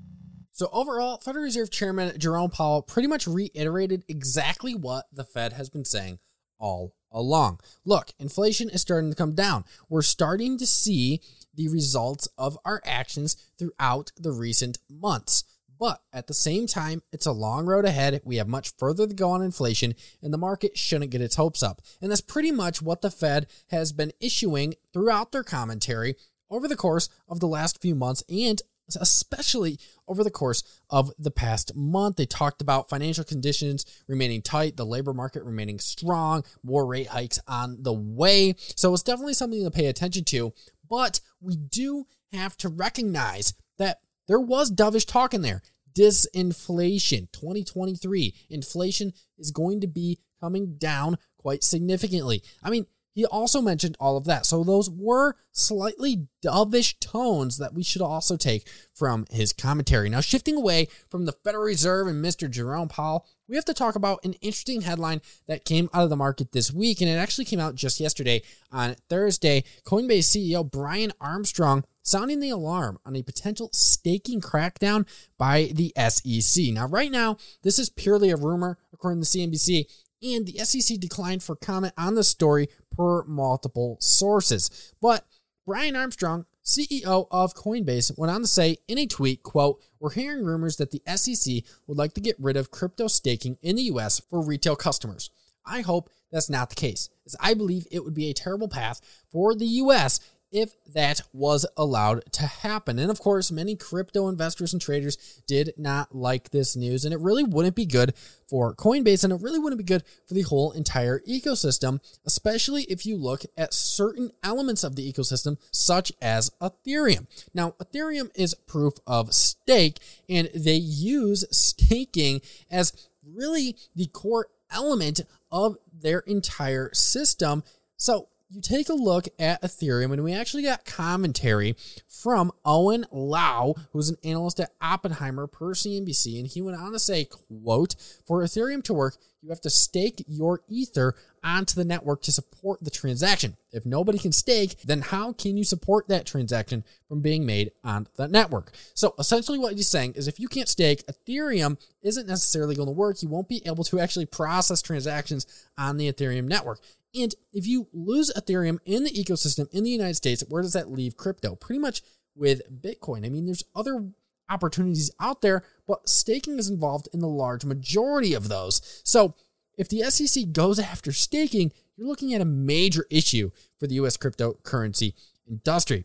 So 0.53 0.69
overall, 0.73 1.19
Federal 1.19 1.43
Reserve 1.43 1.73
Chairman 1.73 2.17
Jerome 2.19 2.51
Powell 2.51 2.83
pretty 2.83 3.09
much 3.09 3.27
reiterated 3.27 4.05
exactly 4.07 4.77
what 4.77 5.07
the 5.13 5.25
Fed 5.25 5.55
has 5.55 5.69
been 5.71 5.85
saying 5.85 6.21
all 6.61 6.95
along. 7.13 7.61
Look, 7.85 8.13
inflation 8.19 8.71
is 8.71 8.81
starting 8.81 9.11
to 9.11 9.17
come 9.17 9.35
down. 9.35 9.65
We're 9.89 10.03
starting 10.03 10.59
to 10.59 10.67
see 10.67 11.21
the 11.55 11.69
results 11.69 12.29
of 12.39 12.59
our 12.65 12.81
actions 12.85 13.37
throughout 13.59 14.13
the 14.17 14.33
recent 14.33 14.79
months. 14.89 15.45
But 15.79 16.01
at 16.13 16.29
the 16.29 16.35
same 16.35 16.67
time, 16.67 17.03
it's 17.13 17.27
a 17.27 17.33
long 17.33 17.67
road 17.67 17.85
ahead. 17.85 18.21
We 18.25 18.37
have 18.37 18.47
much 18.47 18.73
further 18.79 19.07
to 19.07 19.15
go 19.15 19.31
on 19.31 19.43
inflation, 19.43 19.95
and 20.23 20.33
the 20.33 20.39
market 20.39 20.79
shouldn't 20.79 21.11
get 21.11 21.21
its 21.21 21.37
hopes 21.37 21.63
up. 21.63 21.83
And 22.01 22.11
that's 22.11 22.21
pretty 22.21 22.53
much 22.53 22.81
what 22.81 23.03
the 23.03 23.11
Fed 23.11 23.49
has 23.71 23.93
been 23.93 24.13
issuing 24.21 24.75
throughout 24.93 25.33
their 25.33 25.43
commentary 25.43 26.15
over 26.51 26.69
the 26.69 26.77
course 26.77 27.09
of 27.29 27.41
the 27.41 27.49
last 27.49 27.81
few 27.83 27.95
months 27.95 28.23
and 28.29 28.63
especially 29.01 29.79
over 30.09 30.25
the 30.25 30.31
course 30.31 30.63
of 30.91 31.11
the 31.19 31.31
past 31.31 31.75
month. 31.75 32.17
They 32.17 32.27
talked 32.27 32.61
about 32.61 32.89
financial 32.89 33.25
conditions 33.25 33.85
remaining 34.09 34.43
tight, 34.43 34.77
the 34.77 34.87
labor 34.87 35.13
market 35.13 35.45
remaining 35.45 35.79
strong, 35.79 36.45
more 36.63 36.87
rate 36.87 37.09
hikes 37.09 37.39
on 37.47 37.79
the 37.81 37.93
way. 37.93 38.55
So 38.77 38.93
it's 38.93 39.03
definitely 39.03 39.35
something 39.35 39.63
to 39.63 39.71
pay 39.71 39.87
attention 39.87 40.25
to. 40.25 40.53
But 40.89 41.21
we 41.41 41.57
do 41.57 42.07
have 42.33 42.57
to 42.59 42.69
recognize 42.69 43.55
that 43.79 44.01
there 44.29 44.41
was 44.41 44.71
dovish 44.71 45.07
talk 45.07 45.35
in 45.35 45.43
there. 45.43 45.63
Disinflation 45.95 47.31
2023. 47.33 48.35
Inflation 48.51 49.13
is 49.39 49.51
going 49.51 49.81
to 49.81 49.87
be 49.87 50.19
coming 50.41 50.77
down 50.79 51.19
quite 51.37 51.63
significantly. 51.63 52.43
I 52.63 52.71
mean, 52.71 52.87
he 53.13 53.27
also 53.27 53.61
mentioned 53.61 53.97
all 54.01 54.17
of 54.17 54.25
that. 54.25 54.47
So 54.47 54.65
those 54.65 54.91
were 54.91 55.37
slightly 55.53 56.27
dovish 56.45 56.99
tones 57.01 57.59
that 57.59 57.75
we 57.75 57.83
should 57.83 58.03
also 58.03 58.37
take 58.37 58.67
from 58.95 59.27
his 59.31 59.53
commentary. 59.53 60.09
Now, 60.09 60.21
shifting 60.21 60.57
away 60.57 60.89
from 61.11 61.27
the 61.27 61.33
Federal 61.45 61.65
Reserve 61.65 62.09
and 62.09 62.25
Mr. 62.25 62.51
Jerome 62.51 62.89
Powell, 62.89 63.27
we 63.49 63.57
have 63.57 63.65
to 63.67 63.75
talk 63.75 63.97
about 63.97 64.25
an 64.25 64.33
interesting 64.35 64.81
headline 64.81 65.21
that 65.47 65.65
came 65.65 65.91
out 65.93 66.05
of 66.05 66.11
the 66.11 66.17
market 66.17 66.53
this 66.53 66.73
week, 66.73 67.01
and 67.01 67.11
it 67.11 67.15
actually 67.15 67.45
came 67.45 67.61
out 67.61 67.75
just 67.75 68.01
yesterday 68.01 68.43
on 68.71 68.97
Thursday. 69.09 69.65
Coinbase 69.85 70.25
CEO 70.25 70.69
Brian 70.69 71.13
Armstrong 71.21 71.85
sounding 72.03 72.41
the 72.41 72.51
alarm 72.51 72.99
on 73.05 73.15
a 73.15 73.23
potential 73.23 73.69
staking 73.73 74.41
crackdown 74.41 75.07
by 75.39 75.71
the 75.75 75.93
SEC. 76.09 76.73
Now, 76.73 76.89
right 76.89 77.11
now, 77.11 77.37
this 77.63 77.79
is 77.79 77.91
purely 77.91 78.31
a 78.31 78.37
rumor, 78.37 78.79
according 78.93 79.21
to 79.23 79.27
CNBC, 79.27 79.87
and 80.23 80.47
the 80.47 80.59
SEC 80.65 80.99
declined 80.99 81.43
for 81.43 81.57
comment 81.57 81.95
on 81.97 82.15
the 82.15 82.25
story 82.25 82.69
per 82.97 83.25
multiple 83.25 83.97
sources. 84.01 84.93
But 85.01 85.27
Brian 85.67 85.97
Armstrong, 85.97 86.47
CEO 86.65 87.27
of 87.31 87.55
Coinbase, 87.55 88.17
went 88.19 88.31
on 88.31 88.43
to 88.43 88.47
say 88.47 88.79
in 88.89 88.99
a 88.99 89.07
tweet, 89.07 89.43
quote, 89.43 89.81
We're 90.01 90.11
hearing 90.11 90.45
rumors 90.45 90.77
that 90.77 90.91
the 90.91 91.03
SEC 91.17 91.65
would 91.87 91.99
like 91.99 92.15
to 92.15 92.21
get 92.21 92.37
rid 92.39 92.57
of 92.57 92.71
crypto 92.71 93.07
staking 93.07 93.59
in 93.63 93.77
the 93.77 93.83
US 93.83 94.21
for 94.21 94.45
retail 94.45 94.77
customers. 94.77 95.31
I 95.65 95.83
hope 95.83 96.11
that's 96.31 96.51
not 96.51 96.71
the 96.71 96.77
case, 96.77 97.09
as 97.27 97.37
I 97.39 97.55
believe 97.55 97.87
it 97.91 98.05
would 98.05 98.15
be 98.15 98.29
a 98.31 98.35
terrible 98.35 98.69
path 98.69 99.01
for 99.31 99.55
the 99.55 99.67
US 99.67 100.19
if 100.53 100.75
that 100.93 101.23
was 101.33 101.67
allowed 101.77 102.31
to 102.33 102.47
happen. 102.47 102.99
And 102.99 103.11
of 103.11 103.19
course, 103.19 103.51
many 103.51 103.75
crypto 103.75 104.29
investors 104.29 104.73
and 104.73 104.81
traders 104.81 105.43
did 105.47 105.73
not 105.77 106.15
like 106.15 106.51
this 106.51 106.77
news, 106.77 107.05
and 107.05 107.13
it 107.15 107.21
really 107.21 107.43
wouldn't 107.43 107.75
be 107.75 107.87
good 107.87 108.15
for 108.49 108.75
Coinbase, 108.75 109.25
and 109.25 109.33
it 109.33 109.41
really 109.41 109.59
wouldn't 109.59 109.79
be 109.79 109.85
good 109.85 110.05
for 110.27 110.35
the 110.35 110.43
whole 110.43 110.73
entire 110.73 111.21
ecosystem, 111.21 112.01
especially 112.27 112.83
if 112.85 113.07
you 113.07 113.17
look 113.17 113.43
at 113.57 113.73
certain 113.73 114.31
elements 114.43 114.85
of 114.85 114.95
the 114.95 115.11
ecosystem, 115.11 115.57
such 115.71 116.13
as 116.21 116.51
Ethereum. 116.61 117.27
Now, 117.55 117.75
Ethereum 117.83 118.31
is 118.35 118.55
proof 118.55 118.95
of 119.07 119.33
stake, 119.35 119.99
and 120.29 120.51
they 120.55 120.77
use 120.77 121.45
staking 121.51 122.43
as 122.71 122.93
really 123.25 123.77
the 123.97 124.07
core 124.07 124.49
element 124.71 125.23
of 125.51 125.77
their 125.93 126.21
entire 126.21 126.93
system. 126.93 127.63
So 127.97 128.29
you 128.53 128.61
take 128.61 128.89
a 128.89 128.95
look 128.95 129.29
at 129.39 129.63
Ethereum, 129.63 130.13
and 130.13 130.23
we 130.23 130.35
actually 130.35 130.63
got 130.63 130.85
commentary 130.85 131.75
from 132.07 132.53
Owen 132.65 133.07
Lau, 133.11 133.75
who's 133.93 134.11
an 134.11 134.19
analyst 134.23 134.61
at 134.61 134.73
Oppenheimer 134.81 135.47
per 135.47 135.73
CNBC, 135.73 136.39
and 136.39 136.47
he 136.47 136.61
went 136.61 136.79
on 136.79 136.93
to 136.93 136.99
say, 136.99 137.25
quote, 137.25 137.97
for 138.27 138.43
Ethereum 138.43 138.85
to 138.85 138.95
work, 138.95 139.17
you 139.43 139.49
have 139.49 139.61
to 139.63 139.71
stake 139.71 140.25
your 140.29 140.61
Ether 140.69 141.17
onto 141.43 141.75
the 141.75 141.85
network 141.85 142.23
to 142.23 142.31
support 142.31 142.85
the 142.85 142.91
transaction. 142.91 143.57
If 143.73 143.85
nobody 143.85 144.19
can 144.19 144.31
stake, 144.31 144.81
then 144.83 145.01
how 145.01 145.33
can 145.33 145.57
you 145.57 145.65
support 145.65 146.07
that 146.09 146.27
transaction 146.27 146.85
from 147.09 147.23
being 147.23 147.45
made 147.45 147.73
on 147.83 148.07
the 148.15 148.29
network? 148.29 148.73
So 148.95 149.15
essentially 149.19 149.59
what 149.59 149.75
he's 149.75 149.89
saying 149.89 150.13
is 150.15 150.29
if 150.29 150.39
you 150.39 150.47
can't 150.47 150.69
stake, 150.69 151.05
Ethereum 151.07 151.77
isn't 152.03 152.29
necessarily 152.29 152.77
going 152.77 152.87
to 152.87 152.93
work. 152.93 153.21
You 153.21 153.29
won't 153.29 153.49
be 153.49 153.63
able 153.67 153.83
to 153.85 153.99
actually 153.99 154.27
process 154.27 154.81
transactions 154.81 155.47
on 155.77 155.97
the 155.97 156.13
Ethereum 156.13 156.45
network. 156.45 156.81
And 157.15 157.35
if 157.53 157.67
you 157.67 157.89
lose 157.93 158.33
Ethereum 158.35 158.79
in 158.87 159.05
the 159.05 159.11
ecosystem 159.11 159.69
in 159.73 159.85
the 159.85 159.91
United 159.91 160.15
States, 160.15 160.43
where 160.49 160.63
does 160.63 160.73
that 160.73 160.91
leave 160.91 161.17
crypto? 161.17 161.55
Pretty 161.55 161.79
much 161.79 162.03
with 162.35 162.63
Bitcoin. 162.83 163.27
I 163.27 163.29
mean, 163.29 163.45
there's 163.45 163.65
other 163.75 164.09
opportunities 164.49 165.11
out 165.21 165.43
there, 165.43 165.63
but 165.87 166.09
staking 166.09 166.59
is 166.59 166.71
involved 166.71 167.09
in 167.13 167.21
the 167.21 167.29
large 167.29 167.65
majority 167.65 168.35
of 168.35 168.49
those. 168.49 169.03
So 169.05 169.35
if 169.77 169.89
the 169.89 170.03
SEC 170.11 170.53
goes 170.53 170.79
after 170.79 171.13
staking, 171.13 171.73
you're 171.97 172.09
looking 172.09 172.33
at 172.35 172.41
a 172.41 172.47
major 172.47 173.07
issue 173.11 173.51
for 173.79 173.87
the 173.87 173.95
US 173.97 174.17
cryptocurrency 174.17 175.15
industry. 175.49 176.05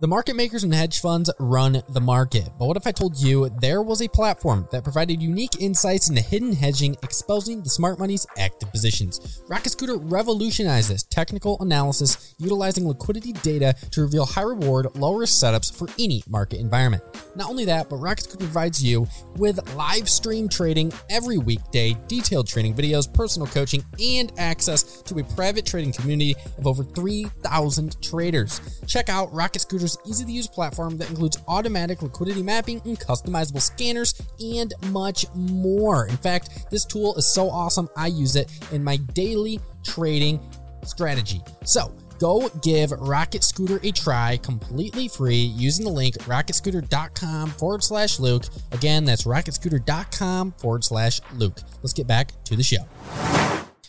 The 0.00 0.08
market 0.08 0.34
makers 0.34 0.64
and 0.64 0.74
hedge 0.74 1.00
funds 1.00 1.30
run 1.38 1.80
the 1.90 2.00
market. 2.00 2.50
But 2.58 2.66
what 2.66 2.76
if 2.76 2.84
I 2.84 2.90
told 2.90 3.16
you 3.16 3.48
there 3.60 3.80
was 3.80 4.02
a 4.02 4.08
platform 4.08 4.66
that 4.72 4.82
provided 4.82 5.22
unique 5.22 5.60
insights 5.60 6.08
into 6.08 6.20
hidden 6.20 6.52
hedging, 6.52 6.96
exposing 7.04 7.62
the 7.62 7.70
smart 7.70 8.00
money's 8.00 8.26
active 8.36 8.72
positions? 8.72 9.44
Rocket 9.48 9.70
Scooter 9.70 9.96
revolutionized 9.96 10.90
this 10.90 11.04
technical 11.04 11.56
analysis 11.60 12.34
utilizing 12.38 12.88
liquidity 12.88 13.34
data 13.34 13.72
to 13.92 14.00
reveal 14.00 14.26
high 14.26 14.42
reward, 14.42 14.88
low 14.96 15.14
risk 15.14 15.40
setups 15.40 15.72
for 15.72 15.86
any 16.00 16.24
market 16.28 16.58
environment. 16.58 17.04
Not 17.36 17.48
only 17.48 17.64
that, 17.66 17.88
but 17.88 17.96
Rocket 17.96 18.24
Scooter 18.24 18.46
provides 18.46 18.82
you 18.82 19.06
with 19.36 19.76
live 19.76 20.08
stream 20.08 20.48
trading 20.48 20.92
every 21.08 21.38
weekday, 21.38 21.96
detailed 22.08 22.48
training 22.48 22.74
videos, 22.74 23.10
personal 23.10 23.46
coaching, 23.46 23.84
and 24.02 24.32
access 24.38 25.02
to 25.02 25.20
a 25.20 25.24
private 25.24 25.64
trading 25.64 25.92
community 25.92 26.34
of 26.58 26.66
over 26.66 26.82
3,000 26.82 28.02
traders. 28.02 28.60
Check 28.88 29.08
out 29.08 29.32
Rocket 29.32 29.60
Scooter 29.60 29.83
easy 30.06 30.24
to 30.24 30.32
use 30.32 30.46
platform 30.46 30.98
that 30.98 31.10
includes 31.10 31.38
automatic 31.48 32.02
liquidity 32.02 32.42
mapping 32.42 32.80
and 32.84 32.98
customizable 32.98 33.60
scanners 33.60 34.20
and 34.40 34.72
much 34.90 35.26
more. 35.34 36.06
In 36.06 36.16
fact, 36.16 36.70
this 36.70 36.84
tool 36.84 37.14
is 37.16 37.26
so 37.26 37.50
awesome, 37.50 37.88
I 37.96 38.08
use 38.08 38.36
it 38.36 38.50
in 38.72 38.82
my 38.82 38.96
daily 38.96 39.60
trading 39.82 40.40
strategy. 40.82 41.40
So, 41.64 41.94
Go 42.18 42.48
give 42.62 42.92
Rocket 42.92 43.42
Scooter 43.42 43.80
a 43.82 43.90
try 43.90 44.38
completely 44.38 45.08
free 45.08 45.34
using 45.34 45.84
the 45.84 45.90
link 45.90 46.14
rocketscooter.com 46.18 47.50
forward 47.50 47.82
slash 47.82 48.18
Luke. 48.20 48.44
Again, 48.72 49.04
that's 49.04 49.24
rocketscooter.com 49.24 50.52
forward 50.52 50.84
slash 50.84 51.20
Luke. 51.34 51.58
Let's 51.82 51.92
get 51.92 52.06
back 52.06 52.32
to 52.44 52.56
the 52.56 52.62
show. 52.62 52.86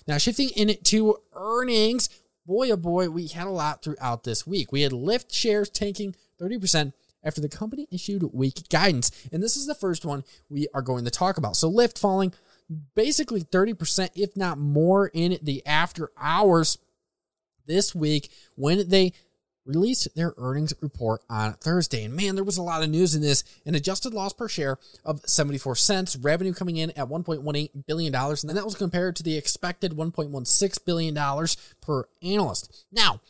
Now, 0.08 0.18
shifting 0.18 0.50
into 0.56 1.18
earnings, 1.34 2.10
boy, 2.46 2.72
oh 2.72 2.78
boy, 2.78 3.10
we 3.10 3.28
had 3.28 3.48
a 3.48 3.52
lot 3.52 3.84
throughout 3.84 4.24
this 4.24 4.46
week. 4.46 4.72
We 4.72 4.82
had 4.82 4.92
Lyft 4.92 5.34
shares 5.34 5.70
tanking 5.70 6.16
30% 6.42 6.94
after 7.24 7.42
the 7.42 7.50
company 7.50 7.88
issued 7.92 8.24
weak 8.34 8.70
guidance. 8.70 9.12
And 9.32 9.42
this 9.42 9.58
is 9.58 9.66
the 9.66 9.76
first 9.76 10.06
one 10.06 10.24
we 10.50 10.68
are 10.74 10.82
going 10.82 11.06
to 11.06 11.12
talk 11.12 11.38
about. 11.38 11.56
So, 11.56 11.72
Lyft 11.72 11.98
falling 12.00 12.34
basically 12.96 13.42
30%, 13.42 14.10
if 14.16 14.36
not 14.36 14.58
more, 14.58 15.10
in 15.14 15.38
the 15.42 15.66
after 15.66 16.12
hours 16.18 16.78
this 17.68 17.96
week 17.96 18.32
when 18.56 18.90
they 18.90 19.14
released 19.66 20.08
their 20.16 20.34
earnings 20.38 20.74
report 20.82 21.22
on 21.30 21.54
Thursday. 21.54 22.04
And 22.04 22.16
man, 22.16 22.36
there 22.36 22.44
was 22.44 22.58
a 22.58 22.64
lot 22.64 22.84
of 22.84 22.90
news 22.90 23.16
in 23.16 23.22
this. 23.22 23.44
An 23.66 23.76
adjusted 23.76 24.14
loss 24.14 24.34
per 24.34 24.48
share 24.48 24.78
of 25.04 25.22
74 25.26 25.76
cents, 25.76 26.16
revenue 26.16 26.54
coming 26.54 26.78
in 26.78 26.92
at 26.92 27.08
$1.18 27.10 27.86
billion. 27.88 28.16
And 28.16 28.38
then 28.44 28.56
that 28.56 28.66
was 28.66 28.76
compared 28.76 29.16
to 29.18 29.24
the 29.24 29.38
expected 29.38 29.94
$1.16 29.94 30.86
billion 30.86 31.48
per 31.82 32.08
analyst. 32.22 32.86
Now, 32.92 33.22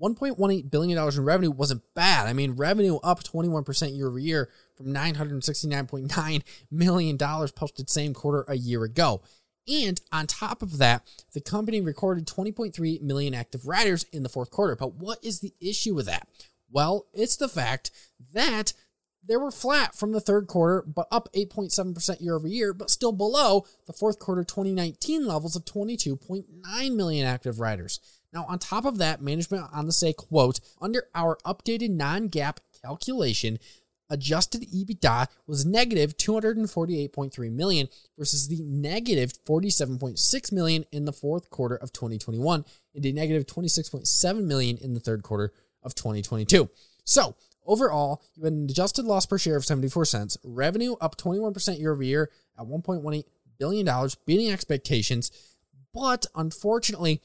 $1.18 0.00 0.70
billion 0.70 0.98
in 0.98 1.24
revenue 1.24 1.50
wasn't 1.50 1.82
bad. 1.94 2.26
I 2.26 2.32
mean, 2.32 2.52
revenue 2.52 2.96
up 3.02 3.22
21% 3.22 3.96
year 3.96 4.08
over 4.08 4.18
year 4.18 4.48
from 4.74 4.86
$969.9 4.86 6.42
million 6.70 7.18
posted 7.18 7.90
same 7.90 8.14
quarter 8.14 8.44
a 8.48 8.56
year 8.56 8.84
ago. 8.84 9.20
And 9.70 10.00
on 10.10 10.26
top 10.26 10.62
of 10.62 10.78
that, 10.78 11.06
the 11.32 11.40
company 11.40 11.80
recorded 11.80 12.26
20.3 12.26 13.00
million 13.02 13.34
active 13.34 13.66
riders 13.66 14.04
in 14.12 14.24
the 14.24 14.28
fourth 14.28 14.50
quarter. 14.50 14.74
But 14.74 14.94
what 14.94 15.24
is 15.24 15.40
the 15.40 15.54
issue 15.60 15.94
with 15.94 16.06
that? 16.06 16.26
Well, 16.70 17.06
it's 17.12 17.36
the 17.36 17.48
fact 17.48 17.90
that 18.32 18.72
they 19.26 19.36
were 19.36 19.50
flat 19.50 19.94
from 19.94 20.12
the 20.12 20.20
third 20.20 20.46
quarter, 20.46 20.82
but 20.82 21.06
up 21.12 21.28
8.7% 21.34 22.20
year 22.20 22.34
over 22.34 22.48
year, 22.48 22.72
but 22.72 22.90
still 22.90 23.12
below 23.12 23.66
the 23.86 23.92
fourth 23.92 24.18
quarter 24.18 24.42
2019 24.42 25.26
levels 25.26 25.54
of 25.54 25.64
22.9 25.64 26.96
million 26.96 27.26
active 27.26 27.60
riders. 27.60 28.00
Now, 28.32 28.46
on 28.48 28.58
top 28.58 28.84
of 28.84 28.98
that, 28.98 29.20
management 29.20 29.68
on 29.72 29.86
the 29.86 29.92
say, 29.92 30.12
quote, 30.12 30.60
under 30.80 31.04
our 31.14 31.36
updated 31.44 31.90
non 31.90 32.28
GAAP 32.28 32.58
calculation, 32.82 33.58
adjusted 34.10 34.62
EBITDA 34.62 35.28
was 35.46 35.64
negative 35.64 36.16
248.3 36.16 37.52
million 37.52 37.88
versus 38.18 38.48
the 38.48 38.60
negative 38.62 39.32
47.6 39.44 40.52
million 40.52 40.84
in 40.92 41.04
the 41.04 41.12
fourth 41.12 41.48
quarter 41.50 41.76
of 41.76 41.92
2021 41.92 42.64
and 42.94 43.06
a 43.06 43.12
negative 43.12 43.46
26.7 43.46 44.44
million 44.44 44.76
in 44.78 44.94
the 44.94 45.00
third 45.00 45.22
quarter 45.22 45.52
of 45.82 45.94
2022. 45.94 46.68
So, 47.04 47.36
overall, 47.64 48.22
you 48.34 48.44
had 48.44 48.52
an 48.52 48.64
adjusted 48.64 49.04
loss 49.04 49.26
per 49.26 49.38
share 49.38 49.56
of 49.56 49.64
74 49.64 50.04
cents, 50.04 50.36
revenue 50.44 50.96
up 51.00 51.16
21% 51.16 51.78
year 51.78 51.92
over 51.92 52.02
year 52.02 52.30
at 52.58 52.66
1.18 52.66 53.24
billion 53.58 53.86
dollars, 53.86 54.14
beating 54.14 54.50
expectations, 54.50 55.30
but 55.94 56.26
unfortunately, 56.34 57.20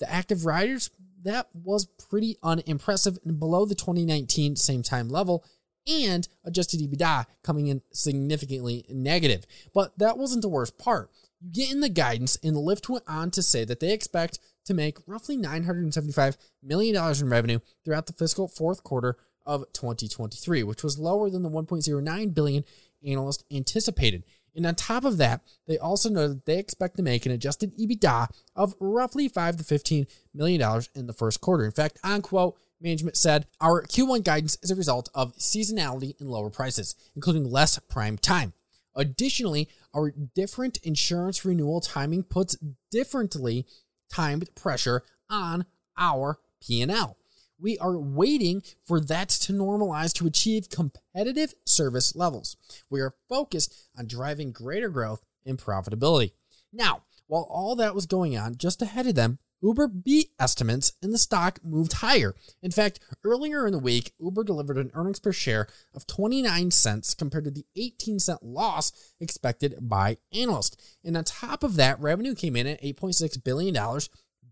the 0.00 0.10
active 0.10 0.44
riders 0.44 0.90
that 1.24 1.48
was 1.54 1.86
pretty 1.86 2.36
unimpressive 2.42 3.18
and 3.24 3.38
below 3.38 3.64
the 3.64 3.74
2019 3.74 4.56
same 4.56 4.82
time 4.82 5.08
level 5.08 5.44
and 5.86 6.26
adjusted 6.44 6.80
EBITDA 6.80 7.26
coming 7.42 7.66
in 7.68 7.82
significantly 7.92 8.84
negative. 8.88 9.46
But 9.72 9.98
that 9.98 10.18
wasn't 10.18 10.42
the 10.42 10.48
worst 10.48 10.78
part. 10.78 11.10
You 11.40 11.50
get 11.50 11.72
in 11.72 11.80
the 11.80 11.88
guidance, 11.88 12.38
and 12.42 12.56
Lyft 12.56 12.88
went 12.88 13.04
on 13.06 13.30
to 13.32 13.42
say 13.42 13.64
that 13.64 13.80
they 13.80 13.92
expect 13.92 14.38
to 14.64 14.74
make 14.74 14.98
roughly 15.06 15.36
$975 15.36 16.36
million 16.62 16.96
in 16.96 17.28
revenue 17.28 17.58
throughout 17.84 18.06
the 18.06 18.14
fiscal 18.14 18.48
fourth 18.48 18.82
quarter 18.82 19.16
of 19.44 19.70
2023, 19.72 20.62
which 20.62 20.82
was 20.82 20.98
lower 20.98 21.28
than 21.28 21.42
the 21.42 21.50
1.09 21.50 22.34
billion 22.34 22.64
analysts 23.06 23.44
anticipated. 23.52 24.24
And 24.56 24.66
on 24.66 24.74
top 24.74 25.04
of 25.04 25.18
that, 25.18 25.42
they 25.66 25.78
also 25.78 26.08
know 26.08 26.28
that 26.28 26.46
they 26.46 26.58
expect 26.58 26.96
to 26.96 27.02
make 27.02 27.26
an 27.26 27.32
adjusted 27.32 27.76
EBITDA 27.76 28.28
of 28.54 28.74
roughly 28.78 29.28
5 29.28 29.56
to 29.56 29.64
15 29.64 30.06
million 30.32 30.60
dollars 30.60 30.88
in 30.94 31.06
the 31.06 31.12
first 31.12 31.40
quarter. 31.40 31.64
In 31.64 31.72
fact, 31.72 31.98
on 32.04 32.22
quote, 32.22 32.56
management 32.80 33.16
said 33.16 33.46
our 33.60 33.82
Q1 33.82 34.24
guidance 34.24 34.58
is 34.62 34.70
a 34.70 34.76
result 34.76 35.08
of 35.14 35.36
seasonality 35.36 36.18
and 36.20 36.30
lower 36.30 36.50
prices, 36.50 36.94
including 37.14 37.50
less 37.50 37.78
prime 37.78 38.18
time. 38.18 38.52
Additionally, 38.96 39.68
our 39.94 40.12
different 40.34 40.78
insurance 40.82 41.44
renewal 41.44 41.80
timing 41.80 42.22
puts 42.22 42.56
differently 42.90 43.66
timed 44.12 44.54
pressure 44.54 45.02
on 45.28 45.66
our 45.96 46.38
P&L. 46.60 47.16
We 47.58 47.78
are 47.78 47.96
waiting 47.96 48.62
for 48.84 49.00
that 49.00 49.28
to 49.30 49.52
normalize 49.52 50.12
to 50.14 50.26
achieve 50.26 50.68
competitive 50.70 51.54
service 51.64 52.14
levels. 52.14 52.56
We 52.90 53.00
are 53.00 53.14
focused 53.28 53.74
on 53.96 54.06
driving 54.06 54.52
greater 54.52 54.88
growth 54.88 55.22
and 55.46 55.58
profitability. 55.58 56.32
Now, 56.72 57.02
while 57.26 57.46
all 57.48 57.76
that 57.76 57.94
was 57.94 58.06
going 58.06 58.36
on, 58.36 58.56
just 58.56 58.82
ahead 58.82 59.06
of 59.06 59.14
them, 59.14 59.38
Uber 59.64 59.88
beat 59.88 60.30
estimates 60.38 60.92
and 61.02 61.12
the 61.12 61.18
stock 61.18 61.58
moved 61.64 61.94
higher. 61.94 62.34
In 62.62 62.70
fact, 62.70 63.00
earlier 63.24 63.66
in 63.66 63.72
the 63.72 63.78
week, 63.78 64.12
Uber 64.20 64.44
delivered 64.44 64.76
an 64.76 64.90
earnings 64.92 65.20
per 65.20 65.32
share 65.32 65.66
of 65.94 66.06
29 66.06 66.70
cents 66.70 67.14
compared 67.14 67.44
to 67.44 67.50
the 67.50 67.64
18 67.74 68.18
cent 68.18 68.42
loss 68.42 68.92
expected 69.20 69.76
by 69.80 70.18
analysts. 70.34 70.76
And 71.02 71.16
on 71.16 71.24
top 71.24 71.62
of 71.62 71.76
that, 71.76 71.98
revenue 71.98 72.34
came 72.34 72.56
in 72.56 72.66
at 72.66 72.82
$8.6 72.82 73.42
billion, 73.42 73.74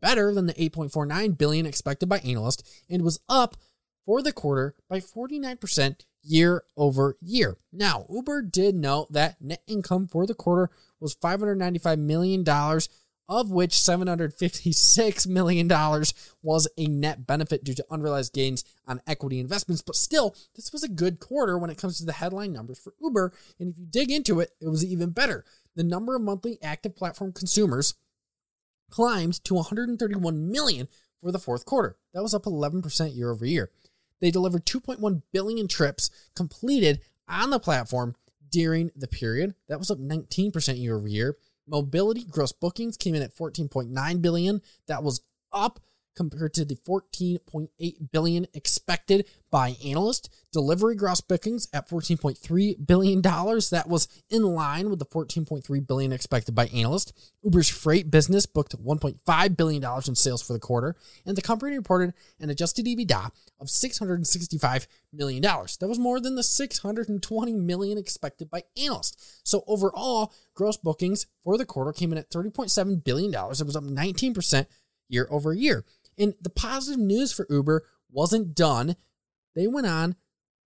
better 0.01 0.33
than 0.33 0.47
the 0.47 0.55
8.49 0.55 1.37
billion 1.37 1.67
expected 1.67 2.09
by 2.09 2.19
analysts, 2.21 2.83
and 2.89 3.03
was 3.03 3.21
up 3.29 3.57
for 4.07 4.23
the 4.23 4.33
quarter 4.33 4.75
by 4.89 4.99
49% 4.99 6.05
year 6.23 6.65
over 6.77 7.17
year. 7.21 7.59
Now, 7.71 8.07
Uber 8.09 8.43
did 8.43 8.75
note 8.75 9.13
that 9.13 9.43
net 9.43 9.63
income 9.67 10.07
for 10.07 10.27
the 10.27 10.35
quarter 10.35 10.71
was 11.01 11.15
$595 11.17 11.99
million 11.99 12.45
of 13.29 13.51
which 13.51 13.73
$756 13.73 15.27
million 15.27 15.69
was 16.43 16.69
a 16.77 16.87
net 16.87 17.27
benefit 17.27 17.65
due 17.65 17.75
to 17.75 17.87
unrealized 17.91 18.33
gains 18.33 18.65
on 18.87 19.01
equity 19.07 19.41
investments. 19.41 19.83
But 19.83 19.97
still, 19.97 20.35
this 20.55 20.73
was 20.73 20.83
a 20.83 20.89
good 20.89 21.21
quarter 21.21 21.59
when 21.59 21.71
it 21.71 21.79
comes 21.79 21.99
to 21.99 22.05
the 22.05 22.13
headline 22.13 22.53
numbers 22.53 22.79
for 22.79 22.95
Uber. 23.01 23.33
And 23.59 23.71
if 23.71 23.79
you 23.79 23.87
dig 23.87 24.11
into 24.11 24.41
it, 24.41 24.51
it 24.61 24.69
was 24.69 24.85
even 24.85 25.11
better. 25.11 25.45
The 25.77 25.85
number 25.85 26.15
of 26.15 26.23
monthly 26.23 26.59
active 26.63 26.97
platform 26.97 27.33
consumers 27.33 27.95
climbed 28.91 29.43
to 29.45 29.55
131 29.55 30.51
million 30.51 30.89
for 31.21 31.33
the 31.33 31.39
fourth 31.39 31.65
quarter. 31.65 31.97
That 32.13 32.23
was 32.23 32.35
up 32.35 32.45
11% 32.45 33.17
year 33.17 33.31
over 33.31 33.47
year. 33.47 33.71
They 34.21 34.31
delivered 34.31 34.67
2.1 34.67 35.23
billion 35.33 35.69
trips 35.69 36.11
completed 36.37 37.01
on 37.29 37.51
the 37.51 37.59
platform 37.59 38.15
during 38.51 38.91
the 38.95 39.09
period. 39.09 39.55
That 39.69 39.79
was 39.79 39.91
up 39.91 39.99
19% 39.99 40.79
year 40.79 40.97
over 40.97 41.09
year. 41.09 41.37
Mobility 41.67 42.25
gross 42.25 42.53
bookings 42.53 42.97
came 42.97 43.15
in 43.15 43.23
at 43.23 43.35
14.9 43.35 44.23
billion. 44.23 44.61
That 44.89 45.03
was 45.03 45.23
up 45.53 45.81
compared 46.15 46.55
to 46.55 46.65
the 46.65 46.77
14.8 46.77 47.69
billion 48.11 48.47
expected 48.55 49.27
by 49.51 49.77
analysts. 49.85 50.29
Delivery 50.53 50.95
gross 50.95 51.21
bookings 51.21 51.69
at 51.73 51.89
14.3 51.89 52.87
billion 52.87 53.21
dollars. 53.21 53.71
That 53.71 53.89
was 53.89 54.09
in 54.31 54.43
line 54.43 54.91
with 54.91 54.99
the 54.99 55.07
14.3 55.07 55.87
billion 55.87 56.13
expected 56.13 56.55
by 56.55 56.67
analysts. 56.69 57.13
Uber's 57.43 57.69
freight 57.69 58.11
business 58.11 58.47
booked 58.47 58.77
1.5 58.83 59.57
billion 59.57 59.83
dollars 59.83 60.09
in 60.09 60.15
sales 60.15 60.43
for 60.43 60.53
the 60.53 60.59
quarter, 60.59 60.97
and 61.27 61.37
the 61.37 61.43
company 61.43 61.77
reported 61.77 62.15
an 62.41 62.51
adjusted 62.51 62.87
EBITDA 62.87 63.31
of 63.61 63.71
665 63.71 64.87
million 65.13 65.43
dollars. 65.43 65.77
That 65.77 65.89
was 65.89 65.99
more 65.99 66.21
than 66.21 66.35
the 66.35 66.43
620 66.43 67.53
million 67.53 67.99
expected 67.99 68.51
by 68.51 68.65
analysts. 68.77 69.41
So 69.45 69.65
overall, 69.67 70.33
gross 70.55 70.77
bookings 70.77 71.27
for 71.45 71.59
the 71.59 71.67
quarter 71.67 71.93
came 71.93 72.13
in 72.13 72.19
at 72.19 72.31
30.7 72.31 73.05
billion 73.05 73.31
dollars. 73.31 73.61
It 73.61 73.67
was 73.67 73.77
up 73.77 73.85
19% 73.85 74.67
year 75.09 75.29
over 75.31 75.53
year. 75.53 75.85
And 76.19 76.35
the 76.41 76.51
positive 76.51 77.01
news 77.01 77.33
for 77.33 77.47
Uber 77.49 77.85
wasn't 78.11 78.55
done. 78.55 78.97
They 79.55 79.67
went 79.67 79.87
on 79.87 80.17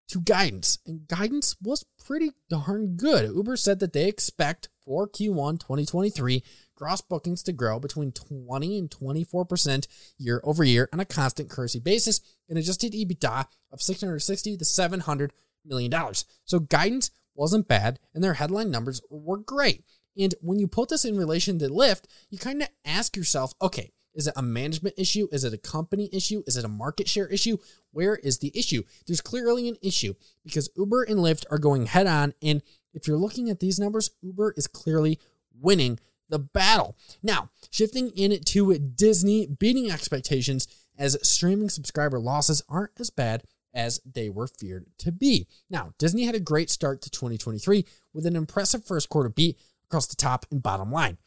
to 0.09 0.19
guidance, 0.21 0.79
and 0.87 1.07
guidance 1.07 1.55
was 1.61 1.85
pretty 2.03 2.31
darn 2.49 2.95
good. 2.95 3.29
Uber 3.29 3.55
said 3.55 3.79
that 3.79 3.93
they 3.93 4.07
expect 4.07 4.69
for 4.83 5.07
Q1 5.07 5.59
2023 5.59 6.43
gross 6.75 7.01
bookings 7.01 7.43
to 7.43 7.51
grow 7.51 7.79
between 7.79 8.11
20 8.11 8.79
and 8.79 8.89
24% 8.89 9.87
year 10.17 10.41
over 10.43 10.63
year 10.63 10.89
on 10.91 10.99
a 10.99 11.05
constant 11.05 11.49
currency 11.49 11.79
basis 11.79 12.21
and 12.47 12.57
adjusted 12.57 12.93
EBITDA 12.93 13.45
of 13.71 13.81
660 13.81 14.57
to 14.57 14.65
700 14.65 15.33
million 15.65 15.91
dollars. 15.91 16.25
So 16.45 16.59
guidance 16.59 17.11
wasn't 17.35 17.67
bad 17.67 17.99
and 18.15 18.23
their 18.23 18.33
headline 18.33 18.71
numbers 18.71 19.01
were 19.09 19.37
great. 19.37 19.83
And 20.17 20.33
when 20.41 20.57
you 20.57 20.67
put 20.67 20.89
this 20.89 21.05
in 21.05 21.17
relation 21.17 21.59
to 21.59 21.67
Lyft, 21.67 22.05
you 22.29 22.37
kind 22.37 22.61
of 22.61 22.69
ask 22.83 23.15
yourself, 23.15 23.53
okay, 23.61 23.91
is 24.13 24.27
it 24.27 24.33
a 24.35 24.41
management 24.41 24.95
issue? 24.97 25.27
Is 25.31 25.43
it 25.43 25.53
a 25.53 25.57
company 25.57 26.09
issue? 26.11 26.43
Is 26.47 26.57
it 26.57 26.65
a 26.65 26.69
market 26.69 27.07
share 27.07 27.27
issue? 27.27 27.57
Where 27.91 28.15
is 28.15 28.39
the 28.39 28.51
issue? 28.57 28.83
There's 29.05 29.21
clearly 29.21 29.69
an 29.69 29.77
issue 29.81 30.13
because 30.43 30.69
Uber 30.75 31.03
and 31.03 31.19
Lyft 31.19 31.45
are 31.51 31.59
going 31.59 31.85
head 31.85 32.07
on. 32.07 32.33
And 32.41 32.61
if 32.93 33.07
you're 33.07 33.17
looking 33.17 33.49
at 33.49 33.59
these 33.59 33.79
numbers, 33.79 34.11
Uber 34.21 34.53
is 34.57 34.67
clearly 34.67 35.19
winning 35.59 35.99
the 36.27 36.39
battle. 36.39 36.95
Now, 37.23 37.49
shifting 37.71 38.09
in 38.09 38.39
to 38.41 38.77
Disney, 38.77 39.47
beating 39.47 39.91
expectations 39.91 40.67
as 40.97 41.17
streaming 41.27 41.69
subscriber 41.69 42.19
losses 42.19 42.61
aren't 42.69 42.91
as 42.99 43.09
bad 43.09 43.43
as 43.73 44.01
they 44.05 44.29
were 44.29 44.47
feared 44.47 44.87
to 44.97 45.11
be. 45.11 45.47
Now, 45.69 45.93
Disney 45.97 46.25
had 46.25 46.35
a 46.35 46.39
great 46.39 46.69
start 46.69 47.01
to 47.03 47.09
2023 47.09 47.85
with 48.13 48.25
an 48.25 48.35
impressive 48.35 48.85
first 48.85 49.09
quarter 49.09 49.29
beat 49.29 49.59
across 49.87 50.07
the 50.07 50.15
top 50.15 50.45
and 50.51 50.61
bottom 50.61 50.91
line. 50.91 51.17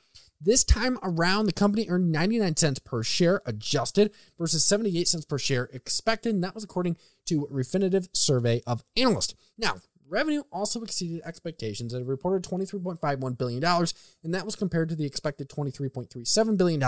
This 0.45 0.65
time 0.65 0.99
around, 1.03 1.47
the 1.47 1.53
company 1.53 1.87
earned 1.89 2.11
99 2.11 2.57
cents 2.57 2.79
per 2.81 3.05
share 3.05 3.43
adjusted 3.47 4.13
versus 4.39 4.65
78 4.65 5.07
cents 5.07 5.25
per 5.25 5.39
share 5.39 5.69
expected. 5.73 6.35
And 6.35 6.43
that 6.43 6.55
was 6.55 6.65
according 6.65 6.97
to 7.27 7.45
a 7.45 7.49
Refinitiv 7.49 8.09
survey 8.13 8.61
of 8.67 8.83
analysts. 8.97 9.35
Now, 9.57 9.77
revenue 10.09 10.43
also 10.51 10.83
exceeded 10.83 11.23
expectations 11.25 11.95
and 11.95 12.09
reported 12.09 12.49
$23.51 12.49 13.39
billion, 13.39 13.65
and 13.65 14.35
that 14.35 14.45
was 14.45 14.57
compared 14.57 14.89
to 14.89 14.97
the 14.97 15.07
expected 15.07 15.49
$23.37 15.49 16.57
billion 16.57 16.81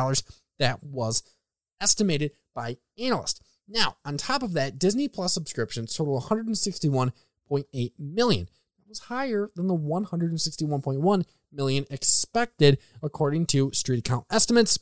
that 0.58 0.82
was 0.82 1.22
estimated 1.80 2.32
by 2.54 2.76
analysts. 2.98 3.40
Now, 3.68 3.96
on 4.04 4.16
top 4.16 4.42
of 4.42 4.52
that, 4.54 4.78
Disney 4.78 5.08
Plus 5.08 5.32
subscriptions 5.32 5.96
total 5.96 6.20
161.8 6.20 7.92
million. 7.98 8.48
Was 8.94 9.00
higher 9.00 9.50
than 9.56 9.66
the 9.66 9.76
161.1 9.76 11.24
million 11.50 11.84
expected 11.90 12.78
according 13.02 13.46
to 13.46 13.72
street 13.72 13.98
account 13.98 14.24
estimates. 14.30 14.78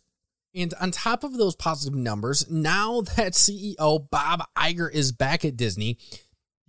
And 0.54 0.74
on 0.82 0.90
top 0.90 1.24
of 1.24 1.38
those 1.38 1.56
positive 1.56 1.98
numbers, 1.98 2.50
now 2.50 3.00
that 3.16 3.32
CEO 3.32 4.10
Bob 4.10 4.44
Iger 4.54 4.92
is 4.92 5.12
back 5.12 5.46
at 5.46 5.56
Disney, 5.56 5.96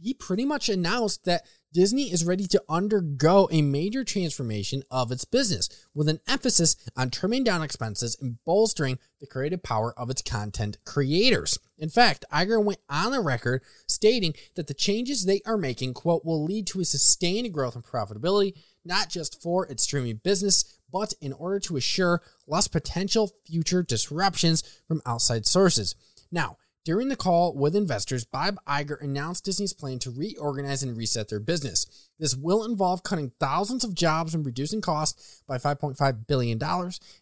he 0.03 0.13
pretty 0.13 0.45
much 0.45 0.69
announced 0.69 1.23
that 1.25 1.45
Disney 1.71 2.11
is 2.11 2.25
ready 2.25 2.45
to 2.47 2.63
undergo 2.69 3.49
a 3.51 3.61
major 3.61 4.03
transformation 4.03 4.83
of 4.91 5.11
its 5.11 5.25
business 5.25 5.69
with 5.95 6.07
an 6.07 6.19
emphasis 6.27 6.75
on 6.95 7.09
trimming 7.09 7.43
down 7.43 7.63
expenses 7.63 8.15
and 8.21 8.37
bolstering 8.45 8.99
the 9.19 9.25
creative 9.25 9.63
power 9.63 9.97
of 9.97 10.09
its 10.09 10.21
content 10.21 10.77
creators. 10.85 11.57
In 11.79 11.89
fact, 11.89 12.25
Iger 12.31 12.63
went 12.63 12.79
on 12.89 13.11
the 13.11 13.21
record 13.21 13.63
stating 13.87 14.35
that 14.55 14.67
the 14.67 14.75
changes 14.75 15.25
they 15.25 15.41
are 15.47 15.57
making, 15.57 15.95
quote, 15.95 16.23
will 16.23 16.43
lead 16.43 16.67
to 16.67 16.81
a 16.81 16.85
sustained 16.85 17.51
growth 17.53 17.75
and 17.75 17.83
profitability, 17.83 18.53
not 18.85 19.09
just 19.09 19.41
for 19.41 19.65
its 19.65 19.83
streaming 19.83 20.19
business, 20.23 20.79
but 20.91 21.13
in 21.21 21.33
order 21.33 21.59
to 21.61 21.77
assure 21.77 22.21
less 22.45 22.67
potential 22.67 23.31
future 23.47 23.81
disruptions 23.81 24.61
from 24.87 25.01
outside 25.07 25.47
sources. 25.47 25.95
Now, 26.31 26.57
during 26.85 27.07
the 27.07 27.15
call 27.15 27.53
with 27.55 27.75
investors, 27.75 28.25
Bob 28.25 28.57
Iger 28.67 29.01
announced 29.01 29.45
Disney's 29.45 29.73
plan 29.73 29.99
to 29.99 30.11
reorganize 30.11 30.83
and 30.83 30.97
reset 30.97 31.29
their 31.29 31.39
business. 31.39 32.09
This 32.19 32.35
will 32.35 32.65
involve 32.65 33.03
cutting 33.03 33.31
thousands 33.39 33.83
of 33.83 33.95
jobs 33.95 34.35
and 34.35 34.45
reducing 34.45 34.81
costs 34.81 35.41
by 35.47 35.57
$5.5 35.57 36.27
billion. 36.27 36.61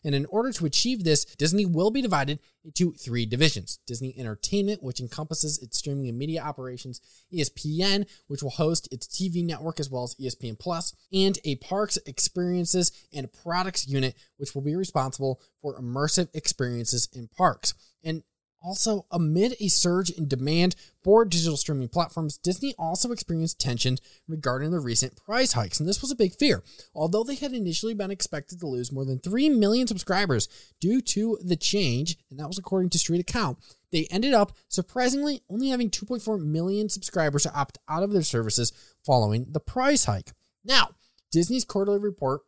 And 0.04 0.15
in 0.15 0.26
order 0.28 0.52
to 0.54 0.65
achieve 0.65 1.04
this, 1.04 1.26
Disney 1.26 1.65
will 1.65 1.91
be 1.91 2.02
divided 2.02 2.39
into 2.63 2.93
three 2.93 3.26
divisions 3.26 3.80
Disney 3.88 4.13
Entertainment, 4.17 4.84
which 4.84 5.00
encompasses 5.00 5.58
its 5.60 5.78
streaming 5.78 6.08
and 6.10 6.17
media 6.17 6.41
operations, 6.41 7.02
ESPN, 7.34 8.08
which 8.28 8.43
will 8.43 8.52
host 8.52 8.88
its 8.91 9.08
TV 9.08 9.43
network 9.43 9.80
as 9.80 9.89
well 9.89 10.04
as 10.04 10.15
ESPN 10.15 10.60
Plus, 10.60 10.93
and 11.13 11.39
a 11.45 11.56
Parks 11.56 11.97
Experiences 12.06 12.91
and 13.13 13.32
Products 13.32 13.88
unit, 13.88 14.15
which 14.38 14.54
will 14.54 14.62
be 14.62 14.76
responsible 14.76 15.41
for 15.62 15.80
immersive 15.80 16.30
experiences 16.34 17.08
in 17.13 17.28
parks. 17.28 17.74
And 18.04 18.24
also, 18.62 19.06
amid 19.12 19.56
a 19.60 19.67
surge 19.69 20.10
in 20.12 20.28
demand 20.28 20.76
for 21.04 21.26
digital 21.26 21.58
streaming 21.58 21.88
platforms, 21.88 22.38
Disney 22.38 22.76
also 22.78 23.12
experienced 23.12 23.60
tensions 23.60 24.00
regarding 24.28 24.71
the 24.71 24.80
recent 24.80 25.15
price 25.15 25.54
hikes, 25.54 25.80
and 25.80 25.89
this 25.89 26.02
was 26.02 26.12
a 26.12 26.15
big 26.15 26.36
fear. 26.36 26.63
Although 26.93 27.24
they 27.24 27.36
had 27.36 27.54
initially 27.54 27.95
been 27.95 28.12
expected 28.12 28.60
to 28.60 28.67
lose 28.67 28.91
more 28.91 29.06
than 29.06 29.19
3 29.19 29.50
million 29.50 29.88
subscribers 29.88 30.47
due 30.80 31.02
to 31.02 31.39
the 31.43 31.56
change, 31.56 32.17
and 32.30 32.39
that 32.39 32.47
was 32.47 32.60
according 32.60 32.91
to 32.91 33.00
Street 33.00 33.21
Account, 33.21 33.58
they 33.91 34.08
ended 34.12 34.34
up 34.34 34.54
surprisingly 34.69 35.41
only 35.50 35.69
having 35.69 35.89
2.4 35.89 36.39
million 36.39 36.88
subscribers 36.88 37.43
to 37.43 37.54
opt 37.54 37.80
out 37.89 38.04
of 38.04 38.12
their 38.12 38.21
services 38.21 38.71
following 39.04 39.47
the 39.50 39.60
price 39.60 40.06
hike. 40.06 40.32
Now, 40.63 40.89
Disney's 41.32 41.65
quarterly 41.65 42.00
report 42.00 42.41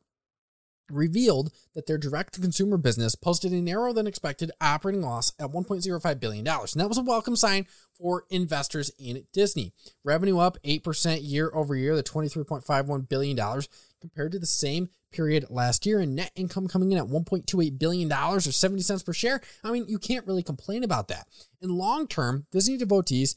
revealed 0.89 1.51
that 1.73 1.87
their 1.87 1.97
direct 1.97 2.33
to 2.33 2.41
consumer 2.41 2.77
business 2.77 3.15
posted 3.15 3.51
a 3.51 3.61
narrower 3.61 3.93
than 3.93 4.07
expected 4.07 4.51
operating 4.61 5.01
loss 5.01 5.31
at 5.39 5.51
$1.05 5.51 6.19
billion. 6.19 6.47
And 6.47 6.67
that 6.75 6.89
was 6.89 6.97
a 6.97 7.03
welcome 7.03 7.35
sign 7.35 7.65
for 7.97 8.25
investors 8.29 8.91
in 8.99 9.25
Disney. 9.33 9.73
Revenue 10.03 10.39
up 10.39 10.57
8% 10.63 11.19
year 11.21 11.51
over 11.53 11.75
year 11.75 11.95
to 11.95 12.03
$23.51 12.03 13.07
billion 13.07 13.61
compared 14.01 14.33
to 14.33 14.39
the 14.39 14.45
same 14.45 14.89
period 15.13 15.45
last 15.49 15.85
year, 15.85 15.99
and 15.99 16.15
net 16.15 16.31
income 16.35 16.67
coming 16.67 16.91
in 16.91 16.97
at 16.97 17.05
$1.28 17.05 17.79
billion 17.79 18.11
or 18.11 18.39
70 18.41 18.81
cents 18.81 19.03
per 19.03 19.13
share. 19.13 19.39
I 19.63 19.71
mean, 19.71 19.85
you 19.87 19.97
can't 19.97 20.27
really 20.27 20.43
complain 20.43 20.83
about 20.83 21.07
that. 21.07 21.27
In 21.61 21.77
long 21.77 22.07
term, 22.07 22.45
Disney 22.51 22.75
devotees 22.75 23.35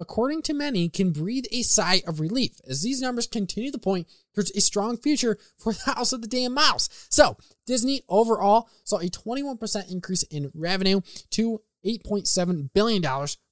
according 0.00 0.42
to 0.42 0.54
many, 0.54 0.88
can 0.88 1.12
breathe 1.12 1.44
a 1.52 1.62
sigh 1.62 2.02
of 2.06 2.18
relief 2.18 2.60
as 2.66 2.82
these 2.82 3.00
numbers 3.00 3.26
continue 3.26 3.70
to 3.70 3.78
point 3.78 4.08
towards 4.34 4.50
a 4.52 4.60
strong 4.60 4.96
future 4.96 5.38
for 5.58 5.72
the 5.72 5.92
House 5.92 6.12
of 6.12 6.22
the 6.22 6.28
Damn 6.28 6.54
Mouse. 6.54 6.88
So, 7.10 7.36
Disney 7.66 8.02
overall 8.08 8.68
saw 8.84 8.96
a 8.98 9.10
21% 9.10 9.90
increase 9.90 10.22
in 10.24 10.50
revenue 10.54 11.02
to 11.30 11.60
$8.7 11.84 12.70
billion 12.72 13.02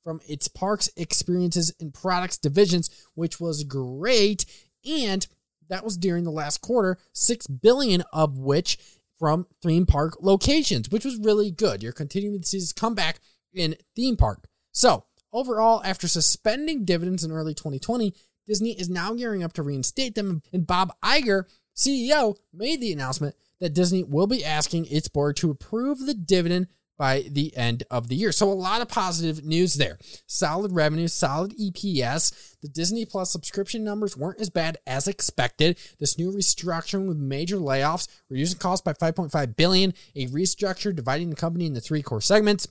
from 0.02 0.20
its 0.26 0.48
parks, 0.48 0.90
experiences, 0.96 1.74
and 1.80 1.94
products 1.94 2.38
divisions, 2.38 2.90
which 3.14 3.40
was 3.40 3.64
great. 3.64 4.44
And 4.84 5.26
that 5.68 5.84
was 5.84 5.96
during 5.96 6.24
the 6.24 6.30
last 6.30 6.60
quarter, 6.60 6.98
6 7.12 7.46
billion 7.46 8.02
of 8.12 8.38
which 8.38 8.78
from 9.18 9.46
theme 9.62 9.86
park 9.86 10.16
locations, 10.20 10.90
which 10.90 11.04
was 11.04 11.18
really 11.18 11.50
good. 11.50 11.82
You're 11.82 11.92
continuing 11.92 12.40
to 12.40 12.46
see 12.46 12.58
this 12.58 12.72
comeback 12.72 13.20
in 13.52 13.76
theme 13.96 14.16
park. 14.16 14.48
So, 14.72 15.04
Overall, 15.38 15.80
after 15.84 16.08
suspending 16.08 16.84
dividends 16.84 17.22
in 17.22 17.30
early 17.30 17.54
2020, 17.54 18.12
Disney 18.48 18.72
is 18.72 18.90
now 18.90 19.14
gearing 19.14 19.44
up 19.44 19.52
to 19.52 19.62
reinstate 19.62 20.16
them, 20.16 20.42
and 20.52 20.66
Bob 20.66 20.92
Iger, 21.00 21.44
CEO, 21.76 22.34
made 22.52 22.80
the 22.80 22.92
announcement 22.92 23.36
that 23.60 23.72
Disney 23.72 24.02
will 24.02 24.26
be 24.26 24.44
asking 24.44 24.86
its 24.86 25.06
board 25.06 25.36
to 25.36 25.52
approve 25.52 26.00
the 26.00 26.14
dividend 26.14 26.66
by 26.98 27.26
the 27.30 27.56
end 27.56 27.84
of 27.88 28.08
the 28.08 28.16
year. 28.16 28.32
So 28.32 28.50
a 28.50 28.52
lot 28.52 28.82
of 28.82 28.88
positive 28.88 29.44
news 29.44 29.74
there. 29.74 30.00
Solid 30.26 30.72
revenue, 30.72 31.06
solid 31.06 31.52
EPS. 31.56 32.56
The 32.60 32.68
Disney 32.68 33.04
Plus 33.04 33.30
subscription 33.30 33.84
numbers 33.84 34.16
weren't 34.16 34.40
as 34.40 34.50
bad 34.50 34.78
as 34.88 35.06
expected. 35.06 35.78
This 36.00 36.18
new 36.18 36.32
restructuring 36.32 37.06
with 37.06 37.16
major 37.16 37.58
layoffs, 37.58 38.08
reducing 38.28 38.58
costs 38.58 38.82
by 38.82 38.92
5.5 38.92 39.54
billion, 39.54 39.94
a 40.16 40.26
restructure 40.26 40.92
dividing 40.92 41.30
the 41.30 41.36
company 41.36 41.66
into 41.66 41.80
three 41.80 42.02
core 42.02 42.20
segments. 42.20 42.66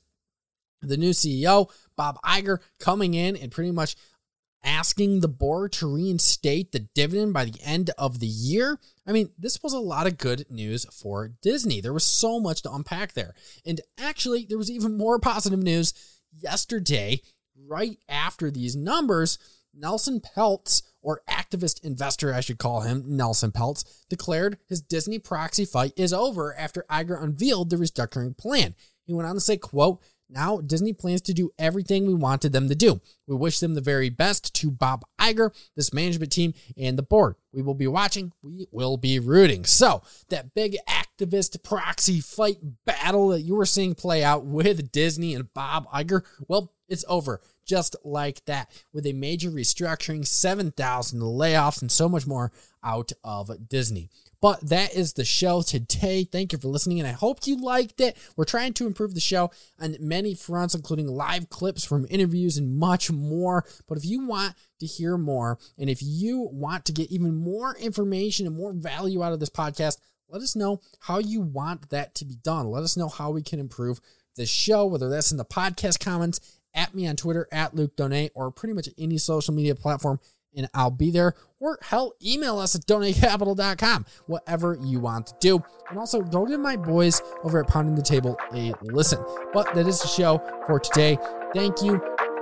The 0.82 0.98
new 0.98 1.12
CEO, 1.12 1.72
Bob 1.96 2.20
Iger, 2.24 2.60
coming 2.80 3.14
in 3.14 3.36
and 3.36 3.52
pretty 3.52 3.72
much 3.72 3.96
asking 4.64 5.22
the 5.22 5.28
board 5.28 5.72
to 5.72 5.94
reinstate 5.94 6.72
the 6.72 6.88
dividend 6.94 7.34
by 7.34 7.46
the 7.46 7.60
end 7.64 7.92
of 7.98 8.20
the 8.20 8.28
year. 8.28 8.80
I 9.06 9.12
mean, 9.12 9.30
this 9.38 9.62
was 9.64 9.74
a 9.74 9.80
lot 9.80 10.08
of 10.08 10.18
good 10.18 10.46
news 10.50 10.86
for 10.92 11.30
Disney. 11.42 11.80
There 11.80 11.94
was 11.94 12.04
so 12.04 12.40
much 12.40 12.62
to 12.64 12.74
unpack 12.74 13.14
there. 13.14 13.34
And 13.66 13.82
actually, 13.98 14.46
there 14.46 14.58
was 14.58 14.72
even 14.72 14.98
more 14.98 15.20
positive 15.22 15.62
news 15.62 15.94
yesterday, 16.38 17.22
right 17.68 17.98
after 18.10 18.52
these 18.52 18.76
numbers. 18.76 19.38
Nelson 19.74 20.20
Peltz, 20.20 20.82
or 21.02 21.22
activist 21.30 21.84
investor, 21.84 22.34
I 22.34 22.40
should 22.40 22.58
call 22.58 22.82
him, 22.82 23.04
Nelson 23.06 23.52
Peltz, 23.52 23.84
declared 24.10 24.58
his 24.68 24.82
Disney 24.82 25.20
proxy 25.20 25.66
fight 25.66 25.94
is 25.96 26.12
over 26.12 26.56
after 26.58 26.84
Iger 26.90 27.22
unveiled 27.22 27.70
the 27.70 27.76
restructuring 27.76 28.36
plan. 28.36 28.76
He 29.06 29.14
went 29.14 29.28
on 29.28 29.36
to 29.36 29.42
say, 29.42 29.58
quote, 29.58 30.02
now, 30.30 30.60
Disney 30.60 30.92
plans 30.92 31.22
to 31.22 31.34
do 31.34 31.52
everything 31.58 32.06
we 32.06 32.14
wanted 32.14 32.52
them 32.52 32.68
to 32.68 32.76
do. 32.76 33.00
We 33.28 33.36
wish 33.36 33.60
them 33.60 33.76
the 33.76 33.82
very 33.82 34.10
best 34.10 34.54
to 34.56 34.70
Bob 34.70 35.06
Iger, 35.20 35.52
this 35.76 35.94
management 35.94 36.32
team, 36.32 36.54
and 36.78 36.98
the 36.98 37.04
board. 37.04 37.36
We 37.54 37.62
will 37.62 37.74
be 37.74 37.88
watching. 37.88 38.34
We 38.42 38.68
will 38.72 38.98
be 38.98 39.20
rooting. 39.20 39.64
So, 39.64 40.04
that 40.30 40.54
big 40.54 40.78
activist 40.90 41.64
proxy 41.64 42.20
fight 42.20 42.58
battle 42.86 43.30
that 43.30 43.42
you 43.42 43.56
were 43.56 43.66
seeing 43.66 43.96
play 43.96 44.24
out 44.24 44.46
with 44.46 44.92
Disney 44.92 45.34
and 45.34 45.54
Bob 45.54 45.88
Iger, 45.92 46.24
well, 46.48 46.74
it's 46.90 47.06
over 47.08 47.42
just 47.66 47.96
like 48.04 48.44
that 48.46 48.72
with 48.94 49.06
a 49.06 49.14
major 49.14 49.52
restructuring, 49.52 50.26
7,000 50.26 51.20
layoffs, 51.20 51.82
and 51.82 51.92
so 51.92 52.08
much 52.10 52.26
more 52.26 52.52
out 52.84 53.12
of 53.24 53.52
Disney. 53.68 54.10
But 54.40 54.70
that 54.70 54.94
is 54.94 55.14
the 55.14 55.26
show 55.26 55.62
today. 55.62 56.24
Thank 56.24 56.54
you 56.54 56.60
for 56.60 56.68
listening, 56.68 57.00
and 57.00 57.08
I 57.08 57.12
hope 57.12 57.48
you 57.48 57.58
liked 57.58 58.00
it. 58.00 58.18
We're 58.36 58.46
trying 58.46 58.74
to 58.74 58.86
improve 58.86 59.16
the 59.16 59.20
show 59.20 59.52
on 59.80 59.98
many 60.00 60.36
fronts, 60.36 60.76
including 60.76 61.08
live 61.08 61.50
clips 61.50 61.84
from 61.84 62.06
interviews 62.10 62.58
and 62.58 62.78
much 62.78 63.12
more. 63.12 63.66
But 63.88 63.98
if 63.98 64.06
you 64.06 64.26
want 64.26 64.54
to 64.80 64.86
hear 64.86 65.18
more, 65.18 65.58
and 65.78 65.90
if 65.90 66.00
you 66.02 66.50
want 66.52 66.86
to 66.86 66.92
get 66.92 67.12
even 67.12 67.36
more 67.36 67.76
information 67.78 68.46
and 68.46 68.56
more 68.56 68.74
value 68.74 69.24
out 69.24 69.34
of 69.34 69.40
this 69.40 69.50
podcast, 69.50 69.98
let 70.30 70.42
us 70.42 70.56
know 70.56 70.82
how 71.00 71.20
you 71.20 71.42
want 71.42 71.90
that 71.90 72.14
to 72.16 72.26
be 72.26 72.36
done. 72.36 72.68
Let 72.68 72.84
us 72.84 72.98
know 72.98 73.08
how 73.08 73.32
we 73.32 73.42
can 73.42 73.60
improve 73.60 74.00
the 74.36 74.46
show, 74.46 74.86
whether 74.86 75.10
that's 75.10 75.32
in 75.32 75.38
the 75.38 75.46
podcast 75.46 76.00
comments, 76.00 76.60
at 76.74 76.94
me 76.94 77.08
on 77.08 77.16
Twitter, 77.16 77.48
at 77.52 77.74
Luke 77.74 77.96
Donate, 77.96 78.32
or 78.36 78.52
pretty 78.52 78.74
much 78.74 78.90
any 78.98 79.18
social 79.18 79.54
media 79.54 79.74
platform 79.74 80.20
and 80.58 80.68
I'll 80.74 80.92
be 80.92 81.12
there. 81.12 81.34
Or 81.60 81.80
hell, 81.82 82.14
email 82.24 82.60
us 82.60 82.76
at 82.76 82.82
donatecapital.com, 82.82 84.06
whatever 84.26 84.78
you 84.82 85.00
want 85.00 85.28
to 85.28 85.36
do. 85.40 85.64
And 85.90 85.98
also 85.98 86.22
go 86.22 86.46
give 86.46 86.60
my 86.60 86.76
boys 86.76 87.22
over 87.44 87.62
at 87.62 87.68
Pounding 87.68 87.96
the 87.96 88.02
Table 88.02 88.38
a 88.54 88.74
listen. 88.82 89.24
But 89.54 89.74
that 89.74 89.88
is 89.88 90.02
the 90.02 90.08
show 90.08 90.40
for 90.66 90.80
today. 90.80 91.18
Thank 91.54 91.82
you. 91.82 92.02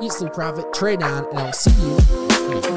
Sleep, 0.10 0.34
profit, 0.34 0.73
trade 0.73 1.01
on, 1.01 1.25
and 1.30 1.39
I'll 1.39 1.54
see 1.54 1.71
you. 1.71 2.75